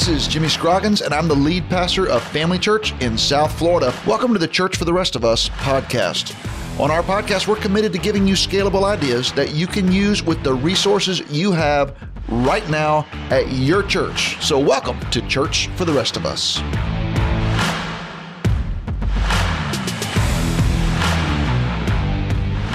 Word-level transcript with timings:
This 0.00 0.22
is 0.22 0.28
Jimmy 0.28 0.48
Scroggins, 0.48 1.02
and 1.02 1.12
I'm 1.12 1.28
the 1.28 1.34
lead 1.36 1.68
pastor 1.68 2.08
of 2.08 2.22
Family 2.22 2.58
Church 2.58 2.98
in 3.02 3.18
South 3.18 3.52
Florida. 3.58 3.92
Welcome 4.06 4.32
to 4.32 4.38
the 4.38 4.48
Church 4.48 4.78
for 4.78 4.86
the 4.86 4.94
Rest 4.94 5.14
of 5.14 5.26
Us 5.26 5.50
podcast. 5.50 6.34
On 6.80 6.90
our 6.90 7.02
podcast, 7.02 7.46
we're 7.46 7.56
committed 7.56 7.92
to 7.92 7.98
giving 7.98 8.26
you 8.26 8.32
scalable 8.32 8.84
ideas 8.84 9.30
that 9.34 9.52
you 9.52 9.66
can 9.66 9.92
use 9.92 10.22
with 10.22 10.42
the 10.42 10.54
resources 10.54 11.20
you 11.30 11.52
have 11.52 11.94
right 12.28 12.66
now 12.70 13.06
at 13.28 13.52
your 13.52 13.82
church. 13.82 14.42
So, 14.42 14.58
welcome 14.58 14.98
to 15.10 15.20
Church 15.28 15.68
for 15.76 15.84
the 15.84 15.92
Rest 15.92 16.16
of 16.16 16.24
Us. 16.24 16.62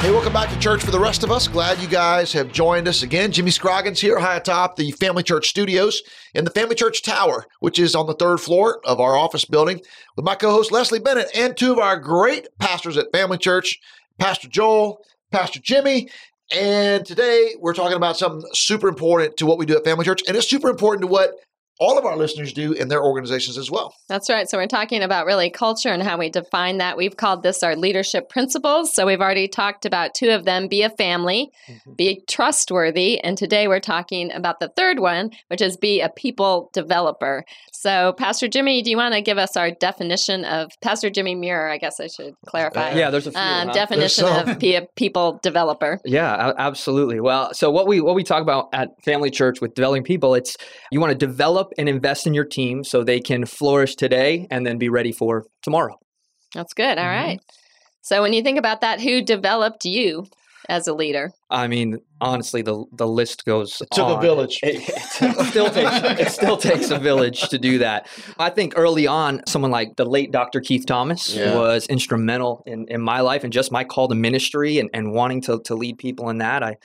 Hey, 0.06 0.12
welcome 0.12 0.34
back 0.34 0.52
to 0.52 0.60
Church 0.60 0.84
for 0.84 0.92
the 0.92 1.00
rest 1.00 1.24
of 1.24 1.32
us. 1.32 1.48
Glad 1.48 1.80
you 1.80 1.88
guys 1.88 2.32
have 2.34 2.52
joined 2.52 2.88
us 2.88 3.02
again. 3.02 3.32
Jimmy 3.32 3.50
Scroggins 3.50 4.00
here, 4.00 4.20
high 4.20 4.36
atop 4.36 4.76
the 4.76 4.92
Family 4.92 5.24
Church 5.24 5.48
studios 5.48 6.04
in 6.36 6.46
the 6.46 6.52
Family 6.52 6.76
Church 6.76 7.02
Tower, 7.02 7.48
which 7.60 7.80
is 7.80 7.96
on 7.96 8.06
the 8.06 8.14
third 8.14 8.38
floor 8.38 8.82
of 8.86 9.00
our 9.00 9.16
office 9.16 9.46
building, 9.46 9.82
with 10.16 10.24
my 10.24 10.36
co 10.36 10.52
host 10.52 10.72
Leslie 10.72 11.00
Bennett 11.00 11.36
and 11.36 11.58
two 11.58 11.72
of 11.72 11.80
our 11.80 11.98
great 11.98 12.48
pastors 12.60 12.98
at 12.98 13.12
Family 13.12 13.40
Church, 13.40 13.80
Pastor 14.20 14.48
Joel, 14.48 15.00
Pastor 15.32 15.60
Jimmy. 15.60 16.08
And 16.56 17.04
today 17.04 17.56
we're 17.60 17.74
talking 17.74 17.98
about 17.98 18.16
something 18.16 18.48
super 18.54 18.88
important 18.88 19.38
to 19.38 19.48
what 19.48 19.58
we 19.58 19.66
do 19.66 19.76
at 19.76 19.84
Family 19.84 20.06
Church, 20.06 20.22
and 20.28 20.38
it's 20.38 20.48
super 20.48 20.70
important 20.70 21.02
to 21.02 21.08
what 21.08 21.32
all 21.80 21.98
of 21.98 22.06
our 22.06 22.16
listeners 22.16 22.54
do 22.54 22.72
in 22.72 22.88
their 22.88 23.04
organizations 23.04 23.58
as 23.58 23.70
well. 23.70 23.94
That's 24.08 24.30
right. 24.30 24.50
So 24.50 24.58
we're 24.58 24.68
talking 24.68 25.02
about 25.02 25.26
really 25.26 25.50
culture 25.50 25.90
and 25.90 26.02
how 26.02 26.18
we 26.18 26.30
define 26.30 26.78
that. 26.78 26.96
We've 26.98 27.18
called 27.18 27.44
this 27.44 27.64
our 27.64 27.76
leadership 27.76 28.30
principles. 28.30 28.94
So 28.94 29.06
we've 29.06 29.22
already 29.22 29.48
talked 29.48 29.86
about 29.86 30.14
two 30.14 30.30
of 30.30 30.46
them 30.46 30.68
be 30.68 30.84
a 30.84 30.90
family, 30.90 31.52
mm-hmm. 31.68 31.94
be 31.94 32.22
trustworthy. 32.30 33.20
And 33.22 33.38
today 33.38 33.68
we're 33.68 33.80
talking 33.80 34.32
about 34.32 34.60
the 34.60 34.72
third 34.78 35.00
one, 35.00 35.32
which 35.50 35.62
is 35.62 35.76
be 35.76 36.02
a 36.02 36.10
people 36.10 36.70
developer. 36.74 37.44
So, 37.74 38.14
Pastor 38.14 38.48
Jimmy, 38.48 38.82
do 38.82 38.90
you 38.90 38.98
want 38.98 39.14
to 39.14 39.22
give 39.22 39.38
us 39.38 39.58
our 39.58 39.70
definition 39.70 40.46
of 40.46 40.72
Pastor 40.82 41.10
Jimmy 41.10 41.36
Muir? 41.36 41.70
I 41.70 41.78
guess 41.78 42.00
I 42.00 42.08
should 42.08 42.34
clarify. 42.46 42.94
Yeah, 42.94 43.10
there's 43.10 43.28
a 43.28 43.32
few, 43.32 43.40
um, 43.40 43.68
huh? 43.68 43.74
definition 43.74 44.26
of 44.26 44.60
be 44.60 44.76
a 44.76 44.88
people 44.96 45.40
developer. 45.44 46.00
Yeah, 46.06 46.54
absolutely. 46.58 47.20
Well, 47.20 47.54
so 47.54 47.70
what 47.70 47.88
we 47.88 48.02
what 48.02 48.16
we 48.16 48.24
talk 48.24 48.42
about 48.42 48.70
at 48.74 48.90
Family 49.04 49.30
Church 49.30 49.62
with 49.62 49.76
developing 49.76 50.04
people, 50.04 50.34
it's 50.36 50.58
you 50.92 51.00
want 51.00 51.12
to 51.12 51.18
develop 51.18 51.65
and 51.78 51.90
invest 51.90 52.28
in 52.28 52.34
your 52.34 52.46
team 52.46 52.84
so 52.84 53.04
they 53.04 53.20
can 53.20 53.46
flourish 53.46 53.96
today 53.96 54.48
and 54.50 54.66
then 54.66 54.78
be 54.78 54.90
ready 54.90 55.12
for 55.12 55.46
tomorrow. 55.62 55.98
That's 56.54 56.74
good. 56.74 56.98
All 56.98 57.06
mm-hmm. 57.06 57.28
right. 57.28 57.40
So, 58.02 58.22
when 58.22 58.34
you 58.34 58.44
think 58.44 58.60
about 58.60 58.82
that, 58.82 59.02
who 59.02 59.22
developed 59.22 59.86
you? 59.86 60.26
as 60.70 60.88
a 60.88 60.94
leader? 60.94 61.32
I 61.50 61.68
mean, 61.68 62.00
honestly, 62.22 62.62
the 62.62 62.86
the 62.92 63.08
list 63.08 63.46
goes. 63.46 63.82
It 63.82 63.90
took 63.92 64.06
on. 64.06 64.18
a 64.18 64.22
village. 64.22 64.60
It, 64.64 64.88
it, 64.88 65.46
still 65.48 65.70
takes 65.70 66.20
it 66.20 66.32
still 66.32 66.58
takes 66.70 66.90
a 66.90 67.00
village 67.00 67.50
to 67.50 67.58
do 67.58 67.80
that. 67.80 68.08
I 68.38 68.50
think 68.50 68.74
early 68.76 69.08
on, 69.08 69.42
someone 69.48 69.72
like 69.72 69.96
the 69.96 70.06
late 70.06 70.32
Dr. 70.32 70.62
Keith 70.62 70.86
Thomas 70.86 71.36
yeah. 71.36 71.56
was 71.56 71.88
instrumental 71.88 72.64
in, 72.66 72.88
in 72.88 73.02
my 73.02 73.22
life 73.22 73.44
and 73.44 73.54
just 73.54 73.72
my 73.72 73.84
call 73.84 74.08
to 74.08 74.16
ministry 74.16 74.80
and, 74.80 74.90
and 74.94 75.14
wanting 75.14 75.42
to 75.42 75.62
to 75.66 75.76
lead 75.76 75.98
people 75.98 76.30
in 76.30 76.40
that. 76.40 76.64
I 76.64 76.78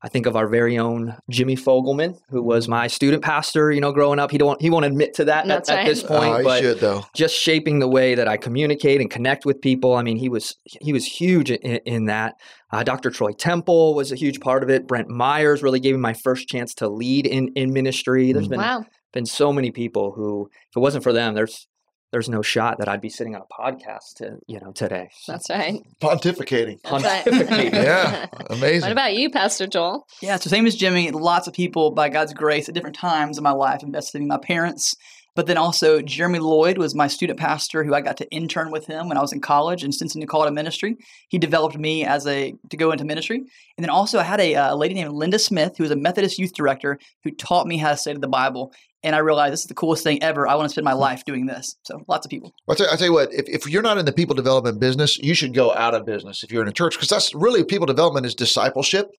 I 0.00 0.08
think 0.08 0.26
of 0.26 0.36
our 0.36 0.46
very 0.46 0.78
own 0.78 1.16
Jimmy 1.28 1.56
Fogelman, 1.56 2.20
who 2.30 2.40
was 2.40 2.68
my 2.68 2.86
student 2.86 3.22
pastor, 3.22 3.72
you 3.72 3.80
know, 3.80 3.90
growing 3.90 4.20
up. 4.20 4.30
He 4.30 4.38
don't 4.38 4.60
he 4.60 4.70
won't 4.70 4.84
admit 4.84 5.14
to 5.14 5.24
that 5.24 5.50
at, 5.50 5.68
right. 5.68 5.78
at, 5.80 5.86
this 5.86 6.04
point, 6.04 6.34
oh, 6.34 6.44
but 6.44 6.60
should, 6.60 6.78
though. 6.78 7.04
just 7.14 7.34
shaping 7.34 7.80
the 7.80 7.88
way 7.88 8.14
that 8.14 8.28
I 8.28 8.36
communicate 8.36 9.00
and 9.00 9.10
connect 9.10 9.44
with 9.44 9.60
people. 9.60 9.94
I 9.94 10.02
mean, 10.02 10.16
he 10.16 10.28
was 10.28 10.54
he 10.64 10.92
was 10.92 11.04
huge 11.04 11.50
in, 11.50 11.76
in 11.84 12.04
that. 12.06 12.34
Uh, 12.70 12.84
Dr. 12.84 13.10
Troy 13.10 13.32
Temple 13.32 13.94
was 13.94 14.12
a 14.12 14.16
huge 14.16 14.40
part 14.40 14.62
of 14.62 14.70
it. 14.70 14.86
Brent 14.86 15.08
Myers 15.08 15.62
really 15.62 15.80
gave 15.80 15.94
me 15.94 16.00
my 16.00 16.12
first 16.12 16.46
chance 16.48 16.74
to 16.74 16.88
lead 16.88 17.26
in 17.26 17.48
in 17.56 17.72
ministry. 17.72 18.32
There's 18.32 18.46
mm. 18.46 18.50
been 18.50 18.60
wow. 18.60 18.84
been 19.12 19.26
so 19.26 19.52
many 19.52 19.72
people 19.72 20.12
who, 20.12 20.48
if 20.70 20.76
it 20.76 20.80
wasn't 20.80 21.02
for 21.02 21.12
them, 21.12 21.34
there's 21.34 21.66
there's 22.10 22.28
no 22.28 22.42
shot 22.42 22.78
that 22.78 22.88
I'd 22.88 23.00
be 23.00 23.08
sitting 23.08 23.34
on 23.34 23.42
a 23.42 23.46
podcast 23.46 24.14
to, 24.16 24.38
you 24.46 24.60
know, 24.60 24.72
today. 24.72 25.10
That's 25.26 25.50
right. 25.50 25.82
Pontificating. 26.00 26.80
That's 26.82 27.04
Pontificating. 27.04 27.50
Right. 27.50 27.72
yeah. 27.72 28.26
Amazing. 28.50 28.82
What 28.82 28.92
about 28.92 29.14
you, 29.14 29.30
Pastor 29.30 29.66
Joel? 29.66 30.06
Yeah, 30.22 30.36
so 30.36 30.48
same 30.48 30.66
as 30.66 30.74
Jimmy, 30.74 31.10
lots 31.10 31.46
of 31.46 31.54
people 31.54 31.90
by 31.90 32.08
God's 32.08 32.32
grace 32.32 32.68
at 32.68 32.74
different 32.74 32.96
times 32.96 33.36
in 33.36 33.44
my 33.44 33.50
life 33.52 33.82
invested 33.82 34.22
in 34.22 34.28
my 34.28 34.38
parents. 34.38 34.96
But 35.38 35.46
then 35.46 35.56
also 35.56 36.02
Jeremy 36.02 36.40
Lloyd 36.40 36.78
was 36.78 36.96
my 36.96 37.06
student 37.06 37.38
pastor 37.38 37.84
who 37.84 37.94
I 37.94 38.00
got 38.00 38.16
to 38.16 38.28
intern 38.32 38.72
with 38.72 38.86
him 38.86 39.08
when 39.08 39.16
I 39.16 39.20
was 39.20 39.32
in 39.32 39.40
college 39.40 39.84
in 39.84 39.92
Cincinnati 39.92 40.26
Call 40.26 40.44
to 40.44 40.50
Ministry. 40.50 40.96
He 41.28 41.38
developed 41.38 41.78
me 41.78 42.04
as 42.04 42.26
a 42.26 42.56
to 42.70 42.76
go 42.76 42.90
into 42.90 43.04
ministry. 43.04 43.36
And 43.36 43.84
then 43.84 43.88
also 43.88 44.18
I 44.18 44.24
had 44.24 44.40
a, 44.40 44.54
a 44.54 44.74
lady 44.74 44.94
named 44.94 45.12
Linda 45.12 45.38
Smith 45.38 45.76
who 45.76 45.84
was 45.84 45.92
a 45.92 45.96
Methodist 45.96 46.40
youth 46.40 46.54
director 46.54 46.98
who 47.22 47.30
taught 47.30 47.68
me 47.68 47.76
how 47.76 47.92
to 47.92 47.96
study 47.96 48.18
the 48.18 48.26
Bible 48.26 48.72
and 49.04 49.14
I 49.14 49.18
realized 49.18 49.52
this 49.52 49.60
is 49.60 49.66
the 49.66 49.74
coolest 49.74 50.02
thing 50.02 50.20
ever. 50.24 50.48
I 50.48 50.56
want 50.56 50.64
to 50.64 50.70
spend 50.70 50.84
my 50.84 50.92
life 50.92 51.24
doing 51.24 51.46
this. 51.46 51.76
So 51.84 52.02
lots 52.08 52.26
of 52.26 52.30
people. 52.30 52.52
I'll 52.68 52.74
tell, 52.74 52.86
you, 52.86 52.90
I'll 52.90 52.98
tell 52.98 53.06
you 53.06 53.12
what, 53.12 53.32
if, 53.32 53.48
if 53.48 53.68
you're 53.68 53.80
not 53.80 53.96
in 53.96 54.06
the 54.06 54.12
people 54.12 54.34
development 54.34 54.80
business, 54.80 55.16
you 55.18 55.34
should 55.34 55.54
go 55.54 55.72
out 55.72 55.94
of 55.94 56.04
business 56.04 56.42
if 56.42 56.50
you're 56.50 56.62
in 56.62 56.68
a 56.68 56.72
church 56.72 56.94
because 56.94 57.08
that's 57.08 57.32
really 57.32 57.62
people 57.62 57.86
development 57.86 58.26
is 58.26 58.34
discipleship. 58.34 59.12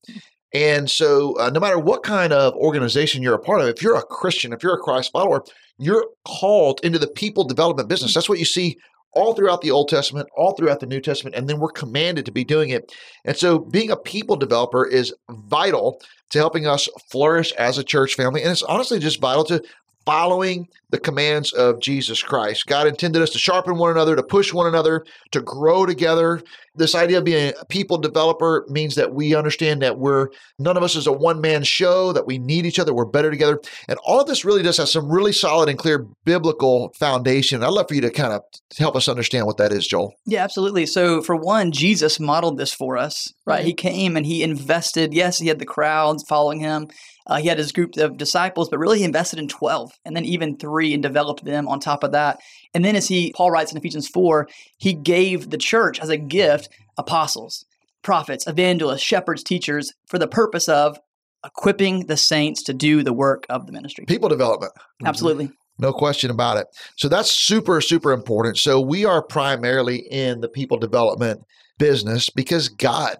And 0.53 0.89
so 0.89 1.37
uh, 1.39 1.49
no 1.51 1.59
matter 1.59 1.77
what 1.77 2.03
kind 2.03 2.33
of 2.33 2.53
organization 2.55 3.21
you're 3.21 3.35
a 3.35 3.39
part 3.39 3.61
of, 3.61 3.67
if 3.67 3.81
you're 3.81 3.97
a 3.97 4.03
Christian, 4.03 4.53
if 4.53 4.63
you're 4.63 4.73
a 4.73 4.79
Christ 4.79 5.11
follower, 5.11 5.43
you're 5.77 6.07
called 6.25 6.79
into 6.83 6.99
the 6.99 7.07
people 7.07 7.43
development 7.43 7.87
business. 7.87 8.13
That's 8.13 8.29
what 8.29 8.39
you 8.39 8.45
see 8.45 8.77
all 9.13 9.33
throughout 9.33 9.61
the 9.61 9.71
Old 9.71 9.89
Testament, 9.89 10.27
all 10.37 10.53
throughout 10.53 10.79
the 10.79 10.85
New 10.85 11.01
Testament, 11.01 11.35
and 11.35 11.47
then 11.47 11.59
we're 11.59 11.71
commanded 11.71 12.25
to 12.25 12.31
be 12.31 12.43
doing 12.43 12.69
it. 12.69 12.91
And 13.25 13.35
so 13.35 13.59
being 13.59 13.89
a 13.89 13.97
people 13.97 14.35
developer 14.35 14.85
is 14.85 15.13
vital 15.29 16.01
to 16.29 16.37
helping 16.37 16.67
us 16.67 16.87
flourish 17.09 17.51
as 17.53 17.77
a 17.77 17.83
church 17.83 18.15
family. 18.15 18.43
And 18.43 18.51
it's 18.51 18.61
honestly 18.63 18.99
just 18.99 19.19
vital 19.19 19.43
to 19.45 19.63
following 20.09 20.67
the 20.89 20.99
commands 20.99 21.53
of 21.53 21.79
Jesus 21.79 22.23
Christ. 22.23 22.65
God 22.65 22.87
intended 22.87 23.21
us 23.21 23.29
to 23.29 23.37
sharpen 23.37 23.77
one 23.77 23.91
another, 23.91 24.15
to 24.15 24.23
push 24.23 24.51
one 24.51 24.65
another, 24.65 25.05
to 25.33 25.39
grow 25.39 25.85
together. 25.85 26.41
This 26.73 26.95
idea 26.95 27.19
of 27.19 27.25
being 27.25 27.53
a 27.61 27.65
people 27.65 27.99
developer 27.99 28.65
means 28.69 28.95
that 28.95 29.13
we 29.13 29.35
understand 29.35 29.83
that 29.83 29.99
we're 29.99 30.29
none 30.57 30.77
of 30.77 30.81
us 30.81 30.95
is 30.95 31.05
a 31.05 31.11
one 31.11 31.41
man 31.41 31.61
show, 31.61 32.11
that 32.13 32.25
we 32.25 32.39
need 32.39 32.65
each 32.65 32.79
other, 32.79 32.91
we're 32.91 33.05
better 33.05 33.29
together. 33.29 33.61
And 33.87 33.99
all 34.03 34.19
of 34.19 34.25
this 34.25 34.43
really 34.43 34.63
does 34.63 34.77
have 34.77 34.89
some 34.89 35.11
really 35.11 35.31
solid 35.31 35.69
and 35.69 35.77
clear 35.77 36.07
biblical 36.25 36.91
foundation. 36.97 37.63
I'd 37.63 37.69
love 37.69 37.87
for 37.87 37.93
you 37.93 38.01
to 38.01 38.09
kind 38.09 38.33
of 38.33 38.41
help 38.79 38.95
us 38.95 39.07
understand 39.07 39.45
what 39.45 39.57
that 39.57 39.71
is, 39.71 39.85
Joel. 39.85 40.15
Yeah, 40.25 40.43
absolutely. 40.43 40.87
So, 40.87 41.21
for 41.21 41.35
one, 41.35 41.71
Jesus 41.71 42.19
modeled 42.19 42.57
this 42.57 42.73
for 42.73 42.97
us, 42.97 43.31
right? 43.45 43.59
Mm-hmm. 43.59 43.67
He 43.67 43.73
came 43.75 44.17
and 44.17 44.25
he 44.25 44.41
invested. 44.41 45.13
Yes, 45.13 45.37
he 45.37 45.49
had 45.49 45.59
the 45.59 45.65
crowds 45.65 46.23
following 46.27 46.61
him. 46.61 46.87
Uh, 47.29 47.37
he 47.37 47.47
had 47.47 47.59
his 47.59 47.71
group 47.71 47.95
of 47.97 48.17
disciples, 48.17 48.69
but 48.69 48.79
really 48.79 48.97
he 48.97 49.03
invested 49.05 49.37
in 49.37 49.47
12 49.47 49.91
and 50.03 50.15
then 50.15 50.25
even 50.25 50.57
three 50.57 50.93
and 50.93 51.03
developed 51.03 51.45
them 51.45 51.67
on 51.67 51.79
top 51.79 52.03
of 52.03 52.11
that. 52.11 52.39
And 52.73 52.83
then, 52.83 52.95
as 52.95 53.07
he, 53.07 53.31
Paul 53.35 53.51
writes 53.51 53.71
in 53.71 53.77
Ephesians 53.77 54.07
4, 54.07 54.47
he 54.77 54.93
gave 54.93 55.51
the 55.51 55.57
church 55.57 55.99
as 55.99 56.09
a 56.09 56.17
gift 56.17 56.69
apostles, 56.97 57.65
prophets, 58.01 58.47
evangelists, 58.47 59.01
shepherds, 59.01 59.43
teachers 59.43 59.93
for 60.07 60.17
the 60.17 60.27
purpose 60.27 60.67
of 60.67 60.99
equipping 61.45 62.07
the 62.07 62.17
saints 62.17 62.63
to 62.63 62.73
do 62.73 63.03
the 63.03 63.13
work 63.13 63.45
of 63.49 63.67
the 63.67 63.71
ministry. 63.71 64.05
People 64.05 64.27
development. 64.27 64.73
Absolutely. 65.05 65.45
Mm-hmm. 65.45 65.53
No 65.81 65.93
question 65.93 66.29
about 66.29 66.57
it. 66.57 66.67
So 66.97 67.07
that's 67.07 67.31
super, 67.31 67.79
super 67.79 68.11
important. 68.11 68.57
So 68.57 68.81
we 68.81 69.05
are 69.05 69.23
primarily 69.23 69.99
in 70.11 70.41
the 70.41 70.49
people 70.49 70.77
development 70.77 71.41
business 71.77 72.29
because 72.29 72.67
God 72.67 73.15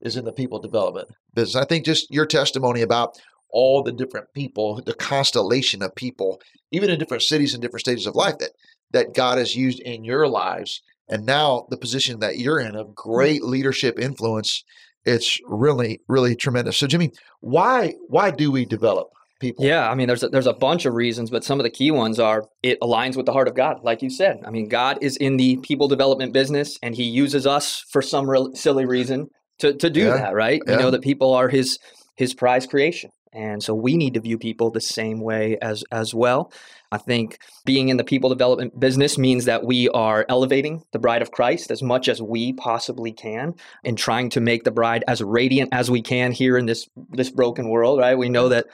is 0.00 0.16
in 0.16 0.24
the 0.24 0.32
people 0.32 0.60
development 0.60 1.08
business. 1.34 1.60
I 1.60 1.66
think 1.66 1.84
just 1.84 2.08
your 2.12 2.26
testimony 2.26 2.82
about 2.82 3.18
all 3.54 3.82
the 3.82 3.92
different 3.92 4.26
people, 4.34 4.82
the 4.84 4.92
constellation 4.92 5.80
of 5.80 5.94
people, 5.94 6.40
even 6.72 6.90
in 6.90 6.98
different 6.98 7.22
cities 7.22 7.54
and 7.54 7.62
different 7.62 7.80
stages 7.80 8.06
of 8.06 8.14
life 8.14 8.36
that 8.38 8.50
that 8.92 9.14
God 9.14 9.38
has 9.38 9.56
used 9.56 9.80
in 9.80 10.04
your 10.04 10.28
lives. 10.28 10.82
And 11.08 11.24
now 11.24 11.66
the 11.70 11.76
position 11.76 12.20
that 12.20 12.38
you're 12.38 12.60
in 12.60 12.76
of 12.76 12.88
mm. 12.88 12.94
great 12.94 13.42
leadership 13.42 13.98
influence, 13.98 14.64
it's 15.04 15.38
really, 15.46 16.00
really 16.08 16.36
tremendous. 16.36 16.76
So 16.76 16.86
Jimmy, 16.86 17.12
why 17.40 17.94
why 18.08 18.30
do 18.30 18.50
we 18.50 18.64
develop 18.64 19.08
people? 19.40 19.64
Yeah, 19.64 19.88
I 19.88 19.94
mean 19.94 20.08
there's 20.08 20.24
a, 20.24 20.28
there's 20.28 20.46
a 20.46 20.52
bunch 20.52 20.84
of 20.84 20.94
reasons, 20.94 21.30
but 21.30 21.44
some 21.44 21.60
of 21.60 21.64
the 21.64 21.70
key 21.70 21.92
ones 21.92 22.18
are 22.18 22.44
it 22.62 22.80
aligns 22.80 23.16
with 23.16 23.26
the 23.26 23.32
heart 23.32 23.48
of 23.48 23.54
God, 23.54 23.84
like 23.84 24.02
you 24.02 24.10
said. 24.10 24.38
I 24.44 24.50
mean, 24.50 24.68
God 24.68 24.98
is 25.00 25.16
in 25.16 25.36
the 25.36 25.58
people 25.58 25.86
development 25.86 26.32
business 26.32 26.78
and 26.82 26.94
he 26.96 27.04
uses 27.04 27.46
us 27.46 27.84
for 27.90 28.02
some 28.02 28.28
real 28.28 28.52
silly 28.54 28.84
reason 28.84 29.28
to, 29.60 29.74
to 29.74 29.90
do 29.90 30.06
yeah. 30.06 30.16
that, 30.16 30.34
right? 30.34 30.60
Yeah. 30.66 30.76
We 30.76 30.82
know 30.82 30.90
that 30.90 31.02
people 31.02 31.32
are 31.34 31.48
his 31.48 31.78
his 32.16 32.34
prize 32.34 32.66
creation. 32.66 33.10
And 33.34 33.62
so 33.62 33.74
we 33.74 33.96
need 33.96 34.14
to 34.14 34.20
view 34.20 34.38
people 34.38 34.70
the 34.70 34.80
same 34.80 35.20
way 35.20 35.58
as 35.60 35.84
as 35.90 36.14
well. 36.14 36.52
I 36.92 36.98
think 36.98 37.38
being 37.64 37.88
in 37.88 37.96
the 37.96 38.04
people 38.04 38.30
development 38.30 38.78
business 38.78 39.18
means 39.18 39.46
that 39.46 39.64
we 39.64 39.88
are 39.88 40.24
elevating 40.28 40.84
the 40.92 41.00
bride 41.00 41.22
of 41.22 41.32
Christ 41.32 41.72
as 41.72 41.82
much 41.82 42.08
as 42.08 42.22
we 42.22 42.52
possibly 42.52 43.10
can 43.12 43.54
and 43.84 43.98
trying 43.98 44.30
to 44.30 44.40
make 44.40 44.62
the 44.62 44.70
bride 44.70 45.02
as 45.08 45.20
radiant 45.20 45.70
as 45.72 45.90
we 45.90 46.02
can 46.02 46.30
here 46.30 46.56
in 46.56 46.66
this 46.66 46.88
this 47.10 47.30
broken 47.30 47.68
world, 47.68 47.98
right? 47.98 48.16
We 48.16 48.28
know 48.28 48.48
that 48.50 48.66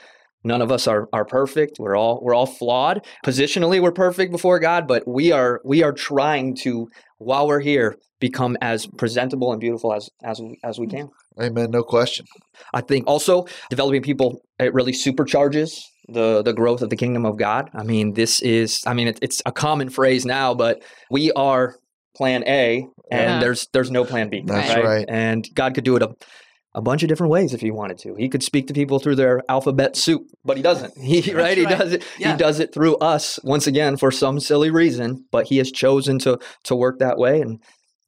none 0.43 0.61
of 0.61 0.71
us 0.71 0.87
are 0.87 1.07
are 1.13 1.25
perfect. 1.25 1.77
We're 1.79 1.95
all 1.95 2.19
we're 2.21 2.35
all 2.35 2.45
flawed. 2.45 3.05
Positionally 3.25 3.81
we're 3.81 3.91
perfect 3.91 4.31
before 4.31 4.59
God, 4.59 4.87
but 4.87 5.07
we 5.07 5.31
are 5.31 5.61
we 5.63 5.83
are 5.83 5.93
trying 5.93 6.55
to 6.57 6.89
while 7.17 7.47
we're 7.47 7.59
here 7.59 7.97
become 8.19 8.55
as 8.61 8.87
presentable 8.97 9.51
and 9.51 9.59
beautiful 9.59 9.93
as 9.93 10.09
as 10.23 10.41
as 10.63 10.79
we 10.79 10.87
can. 10.87 11.09
Amen. 11.41 11.71
No 11.71 11.83
question. 11.83 12.25
I 12.73 12.81
think 12.81 13.07
also 13.07 13.45
developing 13.69 14.01
people 14.01 14.41
it 14.59 14.73
really 14.73 14.91
supercharges 14.91 15.79
the 16.07 16.41
the 16.43 16.53
growth 16.53 16.81
of 16.81 16.89
the 16.89 16.95
kingdom 16.97 17.25
of 17.25 17.37
God. 17.37 17.69
I 17.73 17.83
mean, 17.83 18.13
this 18.13 18.41
is 18.41 18.81
I 18.85 18.93
mean 18.93 19.07
it, 19.07 19.19
it's 19.21 19.41
a 19.45 19.51
common 19.51 19.89
phrase 19.89 20.25
now, 20.25 20.53
but 20.53 20.83
we 21.09 21.31
are 21.33 21.75
plan 22.15 22.43
A 22.45 22.85
and 23.11 23.21
Yeah. 23.21 23.39
there's 23.39 23.67
there's 23.73 23.89
no 23.91 24.03
plan 24.05 24.29
B. 24.29 24.43
That's 24.45 24.75
right. 24.83 25.05
And 25.07 25.47
God 25.53 25.73
could 25.73 25.85
do 25.85 25.95
it 25.95 26.03
a 26.03 26.13
a 26.73 26.81
bunch 26.81 27.03
of 27.03 27.09
different 27.09 27.31
ways 27.31 27.53
if 27.53 27.61
he 27.61 27.71
wanted 27.71 27.97
to. 27.99 28.15
He 28.15 28.29
could 28.29 28.43
speak 28.43 28.67
to 28.67 28.73
people 28.73 28.99
through 28.99 29.15
their 29.17 29.41
alphabet 29.49 29.95
soup, 29.95 30.27
but 30.45 30.57
he 30.57 30.63
doesn't. 30.63 30.93
He 31.01 31.33
right, 31.33 31.57
he 31.57 31.65
does 31.65 31.93
it 31.93 32.03
Yeah. 32.17 32.31
he 32.31 32.37
does 32.37 32.59
it 32.59 32.73
through 32.73 32.95
us 32.97 33.39
once 33.43 33.67
again 33.67 33.97
for 33.97 34.11
some 34.11 34.39
silly 34.39 34.69
reason, 34.71 35.25
but 35.31 35.47
he 35.47 35.57
has 35.57 35.71
chosen 35.71 36.19
to 36.19 36.39
to 36.63 36.75
work 36.75 36.99
that 36.99 37.17
way 37.17 37.41
and 37.41 37.59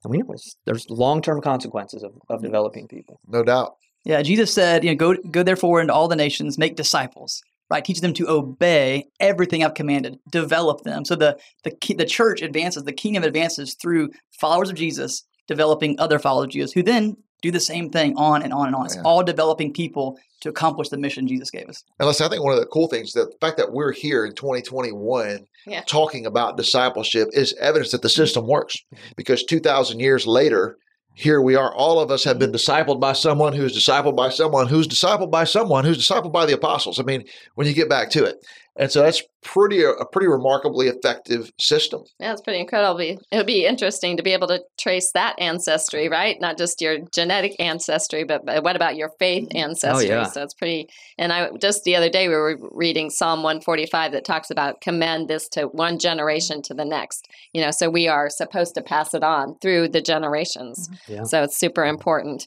and 0.02 0.10
we 0.10 0.18
know 0.18 0.26
it's, 0.32 0.56
there's 0.66 0.86
long-term 0.90 1.40
consequences 1.40 2.02
of, 2.02 2.12
of 2.28 2.42
developing 2.42 2.86
people. 2.88 3.20
No 3.26 3.42
doubt. 3.42 3.76
Yeah, 4.04 4.20
Jesus 4.20 4.52
said, 4.52 4.84
you 4.84 4.90
know, 4.90 4.96
go 4.96 5.14
go 5.30 5.42
therefore 5.42 5.80
into 5.80 5.94
all 5.94 6.08
the 6.08 6.16
nations, 6.16 6.58
make 6.58 6.76
disciples, 6.76 7.40
right? 7.70 7.82
Teach 7.84 8.00
them 8.02 8.12
to 8.14 8.28
obey 8.28 9.06
everything 9.18 9.64
I've 9.64 9.72
commanded, 9.74 10.18
develop 10.30 10.82
them. 10.82 11.04
So 11.06 11.16
the 11.16 11.38
the 11.64 11.70
ki- 11.70 11.94
the 11.94 12.04
church 12.04 12.42
advances, 12.42 12.84
the 12.84 12.92
kingdom 12.92 13.24
advances 13.24 13.74
through 13.80 14.10
followers 14.40 14.68
of 14.70 14.76
Jesus 14.76 15.24
developing 15.48 15.98
other 15.98 16.18
followers 16.18 16.46
of 16.46 16.50
Jesus, 16.50 16.72
who 16.72 16.82
then 16.82 17.16
do 17.44 17.50
the 17.50 17.60
same 17.60 17.90
thing 17.90 18.16
on 18.16 18.42
and 18.42 18.54
on 18.54 18.66
and 18.68 18.74
on. 18.74 18.86
It's 18.86 18.96
Yeah. 18.96 19.02
all 19.04 19.22
developing 19.22 19.70
people 19.70 20.18
to 20.40 20.48
accomplish 20.48 20.88
the 20.88 20.96
mission 20.96 21.28
Jesus 21.28 21.50
gave 21.50 21.68
us. 21.68 21.84
And 22.00 22.06
listen, 22.06 22.24
I 22.24 22.30
think 22.30 22.42
one 22.42 22.54
of 22.54 22.60
the 22.60 22.66
cool 22.66 22.88
things 22.88 23.12
that 23.12 23.30
the 23.30 23.36
fact 23.38 23.58
that 23.58 23.72
we're 23.72 23.92
here 23.92 24.24
in 24.24 24.34
2021 24.34 25.46
Yeah. 25.66 25.82
talking 25.86 26.24
about 26.24 26.56
discipleship 26.56 27.28
is 27.32 27.54
evidence 27.60 27.90
that 27.92 28.00
the 28.00 28.08
system 28.08 28.46
works. 28.46 28.76
Mm-hmm. 28.76 29.12
Because 29.16 29.44
2,000 29.44 30.00
years 30.00 30.26
later, 30.26 30.78
here 31.14 31.42
we 31.42 31.54
are. 31.54 31.72
All 31.74 32.00
of 32.00 32.10
us 32.10 32.24
have 32.24 32.38
been 32.38 32.50
mm-hmm. 32.50 32.72
discipled 32.72 32.98
by 32.98 33.12
someone 33.12 33.52
who's 33.52 33.76
discipled 33.76 34.16
by 34.16 34.30
someone 34.30 34.66
who's 34.66 34.88
discipled 34.88 35.30
by 35.30 35.44
someone 35.44 35.84
who's 35.84 35.98
discipled 35.98 36.32
by 36.32 36.46
the 36.46 36.54
apostles. 36.54 36.98
I 36.98 37.02
mean, 37.02 37.24
when 37.56 37.66
you 37.66 37.74
get 37.74 37.90
back 37.90 38.08
to 38.10 38.24
it. 38.24 38.36
And 38.76 38.90
so 38.90 39.02
that's 39.02 39.22
pretty 39.42 39.84
uh, 39.84 39.90
a 39.92 40.06
pretty 40.06 40.26
remarkably 40.26 40.88
effective 40.88 41.52
system. 41.60 42.02
Yeah, 42.18 42.32
it's 42.32 42.40
pretty 42.40 42.60
incredible. 42.60 42.98
It 43.00 43.20
would 43.32 43.46
be 43.46 43.66
interesting 43.66 44.16
to 44.16 44.22
be 44.22 44.32
able 44.32 44.48
to 44.48 44.62
trace 44.78 45.12
that 45.12 45.36
ancestry, 45.38 46.08
right? 46.08 46.40
Not 46.40 46.58
just 46.58 46.80
your 46.80 46.98
genetic 47.12 47.54
ancestry, 47.60 48.24
but, 48.24 48.44
but 48.44 48.64
what 48.64 48.74
about 48.74 48.96
your 48.96 49.10
faith 49.18 49.48
oh, 49.54 49.58
ancestry? 49.58 50.10
Oh, 50.10 50.22
yeah. 50.22 50.24
So 50.24 50.42
it's 50.42 50.54
pretty. 50.54 50.88
And 51.18 51.32
I 51.32 51.50
just 51.60 51.84
the 51.84 51.94
other 51.94 52.10
day 52.10 52.28
we 52.28 52.34
were 52.34 52.58
reading 52.72 53.10
Psalm 53.10 53.42
145 53.42 54.12
that 54.12 54.24
talks 54.24 54.50
about 54.50 54.80
commend 54.80 55.28
this 55.28 55.48
to 55.50 55.66
one 55.66 55.98
generation 55.98 56.62
to 56.62 56.74
the 56.74 56.84
next. 56.84 57.28
You 57.52 57.60
know, 57.62 57.70
so 57.70 57.88
we 57.88 58.08
are 58.08 58.28
supposed 58.28 58.74
to 58.74 58.82
pass 58.82 59.14
it 59.14 59.22
on 59.22 59.56
through 59.60 59.88
the 59.88 60.00
generations. 60.00 60.88
Mm-hmm. 60.88 61.12
Yeah. 61.12 61.22
So 61.24 61.42
it's 61.44 61.58
super 61.58 61.84
important. 61.84 62.46